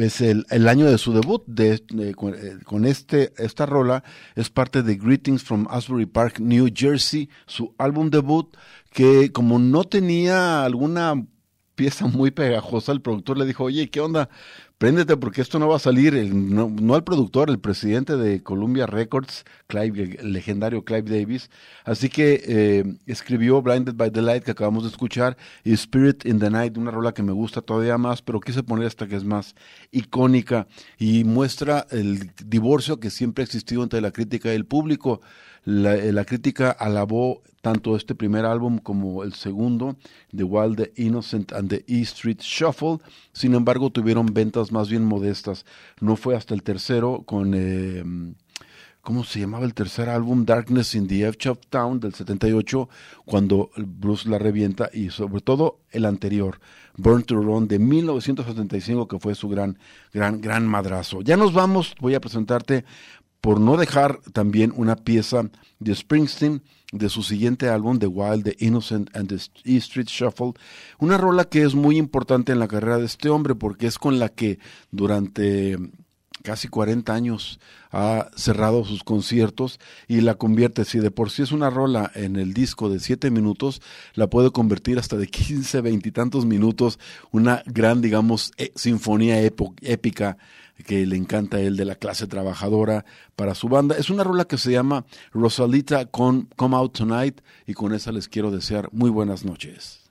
es 0.00 0.20
el, 0.20 0.46
el 0.50 0.68
año 0.68 0.86
de 0.86 0.98
su 0.98 1.12
debut 1.12 1.42
de, 1.46 1.82
de- 1.92 2.14
con, 2.14 2.34
eh, 2.34 2.58
con 2.64 2.84
este 2.86 3.32
esta 3.36 3.66
rola 3.66 4.04
es 4.34 4.50
parte 4.50 4.82
de 4.82 4.96
Greetings 4.96 5.42
from 5.44 5.66
Asbury 5.70 6.06
Park, 6.06 6.40
New 6.40 6.68
Jersey, 6.74 7.28
su 7.46 7.74
álbum 7.78 8.10
debut 8.10 8.54
que 8.90 9.32
como 9.32 9.58
no 9.58 9.84
tenía 9.84 10.64
alguna 10.64 11.26
pieza 11.74 12.06
muy 12.06 12.30
pegajosa, 12.30 12.92
el 12.92 13.00
productor 13.02 13.38
le 13.38 13.46
dijo, 13.46 13.64
oye, 13.64 13.90
¿qué 13.90 14.00
onda? 14.00 14.28
Préndete 14.82 15.16
porque 15.16 15.42
esto 15.42 15.60
no 15.60 15.68
va 15.68 15.76
a 15.76 15.78
salir, 15.78 16.12
no, 16.34 16.68
no 16.68 16.96
el 16.96 17.04
productor, 17.04 17.50
el 17.50 17.60
presidente 17.60 18.16
de 18.16 18.42
Columbia 18.42 18.84
Records, 18.84 19.44
Clive, 19.68 20.18
el 20.18 20.32
legendario 20.32 20.84
Clive 20.84 21.20
Davis. 21.20 21.50
Así 21.84 22.08
que 22.08 22.42
eh, 22.44 22.96
escribió 23.06 23.62
Blinded 23.62 23.94
by 23.94 24.10
the 24.10 24.20
Light 24.20 24.42
que 24.42 24.50
acabamos 24.50 24.82
de 24.82 24.88
escuchar 24.88 25.36
y 25.62 25.72
Spirit 25.74 26.26
in 26.26 26.40
the 26.40 26.50
Night, 26.50 26.76
una 26.76 26.90
rola 26.90 27.14
que 27.14 27.22
me 27.22 27.30
gusta 27.30 27.60
todavía 27.60 27.96
más, 27.96 28.22
pero 28.22 28.40
quise 28.40 28.64
poner 28.64 28.88
esta 28.88 29.06
que 29.06 29.14
es 29.14 29.22
más 29.22 29.54
icónica 29.92 30.66
y 30.98 31.22
muestra 31.22 31.86
el 31.92 32.32
divorcio 32.44 32.98
que 32.98 33.10
siempre 33.10 33.42
ha 33.42 33.44
existido 33.44 33.84
entre 33.84 34.00
la 34.00 34.10
crítica 34.10 34.52
y 34.52 34.56
el 34.56 34.66
público. 34.66 35.20
La, 35.64 35.94
eh, 35.94 36.10
la 36.10 36.24
crítica 36.24 36.72
alabó 36.72 37.44
tanto 37.62 37.96
este 37.96 38.14
primer 38.14 38.44
álbum 38.44 38.78
como 38.78 39.24
el 39.24 39.32
segundo, 39.32 39.96
The 40.36 40.44
Wild, 40.44 40.76
The 40.76 40.92
Innocent 41.02 41.52
and 41.52 41.70
the 41.70 41.84
E 41.86 42.02
Street 42.02 42.40
Shuffle. 42.40 42.98
Sin 43.32 43.54
embargo, 43.54 43.90
tuvieron 43.90 44.26
ventas 44.26 44.72
más 44.72 44.90
bien 44.90 45.04
modestas. 45.04 45.64
No 46.00 46.16
fue 46.16 46.36
hasta 46.36 46.52
el 46.52 46.62
tercero 46.62 47.22
con... 47.24 47.54
eh, 47.54 48.04
¿Cómo 49.00 49.24
se 49.24 49.40
llamaba 49.40 49.64
el 49.64 49.74
tercer 49.74 50.08
álbum? 50.08 50.44
Darkness 50.44 50.94
in 50.94 51.08
the 51.08 51.26
Edge 51.26 51.50
Town 51.70 51.98
del 51.98 52.14
78, 52.14 52.88
cuando 53.24 53.70
Bruce 53.76 54.28
la 54.28 54.38
revienta 54.38 54.90
y 54.92 55.10
sobre 55.10 55.40
todo 55.40 55.80
el 55.90 56.04
anterior, 56.04 56.60
Burn 56.96 57.24
to 57.24 57.34
Run 57.34 57.66
de 57.66 57.80
1975, 57.80 59.08
que 59.08 59.18
fue 59.18 59.34
su 59.34 59.48
gran, 59.48 59.76
gran, 60.12 60.40
gran 60.40 60.68
madrazo. 60.68 61.20
Ya 61.20 61.36
nos 61.36 61.52
vamos, 61.52 61.96
voy 62.00 62.14
a 62.14 62.20
presentarte 62.20 62.84
por 63.40 63.58
no 63.58 63.76
dejar 63.76 64.20
también 64.32 64.72
una 64.76 64.94
pieza 64.94 65.50
de 65.80 65.96
Springsteen 65.96 66.62
de 66.92 67.08
su 67.08 67.22
siguiente 67.22 67.68
álbum, 67.68 67.98
The 67.98 68.06
Wild, 68.06 68.44
The 68.44 68.56
Innocent 68.64 69.16
and 69.16 69.28
the 69.28 69.36
E 69.64 69.76
Street 69.78 70.08
Shuffle, 70.08 70.52
una 70.98 71.16
rola 71.16 71.46
que 71.46 71.62
es 71.62 71.74
muy 71.74 71.96
importante 71.96 72.52
en 72.52 72.58
la 72.58 72.68
carrera 72.68 72.98
de 72.98 73.06
este 73.06 73.30
hombre 73.30 73.54
porque 73.54 73.86
es 73.86 73.98
con 73.98 74.18
la 74.18 74.28
que 74.28 74.58
durante 74.90 75.78
casi 76.42 76.68
40 76.68 77.14
años 77.14 77.60
ha 77.90 78.30
cerrado 78.36 78.84
sus 78.84 79.04
conciertos 79.04 79.78
y 80.08 80.20
la 80.20 80.34
convierte, 80.34 80.84
si 80.84 80.98
de 80.98 81.10
por 81.10 81.30
sí 81.30 81.42
es 81.42 81.52
una 81.52 81.70
rola 81.70 82.10
en 82.14 82.36
el 82.36 82.54
disco 82.54 82.88
de 82.88 83.00
7 83.00 83.30
minutos, 83.30 83.80
la 84.14 84.28
puede 84.28 84.50
convertir 84.50 84.98
hasta 84.98 85.16
de 85.16 85.26
15, 85.26 85.80
20 85.80 86.08
y 86.08 86.12
tantos 86.12 86.46
minutos, 86.46 86.98
una 87.30 87.62
gran, 87.66 88.00
digamos, 88.00 88.52
eh, 88.56 88.72
sinfonía 88.74 89.40
épica 89.40 90.38
que 90.82 91.06
le 91.06 91.16
encanta 91.16 91.58
a 91.58 91.60
él 91.60 91.76
de 91.76 91.84
la 91.84 91.94
clase 91.94 92.26
trabajadora 92.26 93.04
para 93.36 93.54
su 93.54 93.68
banda. 93.68 93.96
Es 93.96 94.10
una 94.10 94.24
rola 94.24 94.44
que 94.46 94.58
se 94.58 94.72
llama 94.72 95.04
Rosalita 95.32 96.06
con 96.06 96.48
Come 96.56 96.76
Out 96.76 96.98
Tonight 96.98 97.40
y 97.66 97.74
con 97.74 97.94
esa 97.94 98.12
les 98.12 98.28
quiero 98.28 98.50
desear 98.50 98.88
muy 98.92 99.10
buenas 99.10 99.44
noches. 99.44 100.01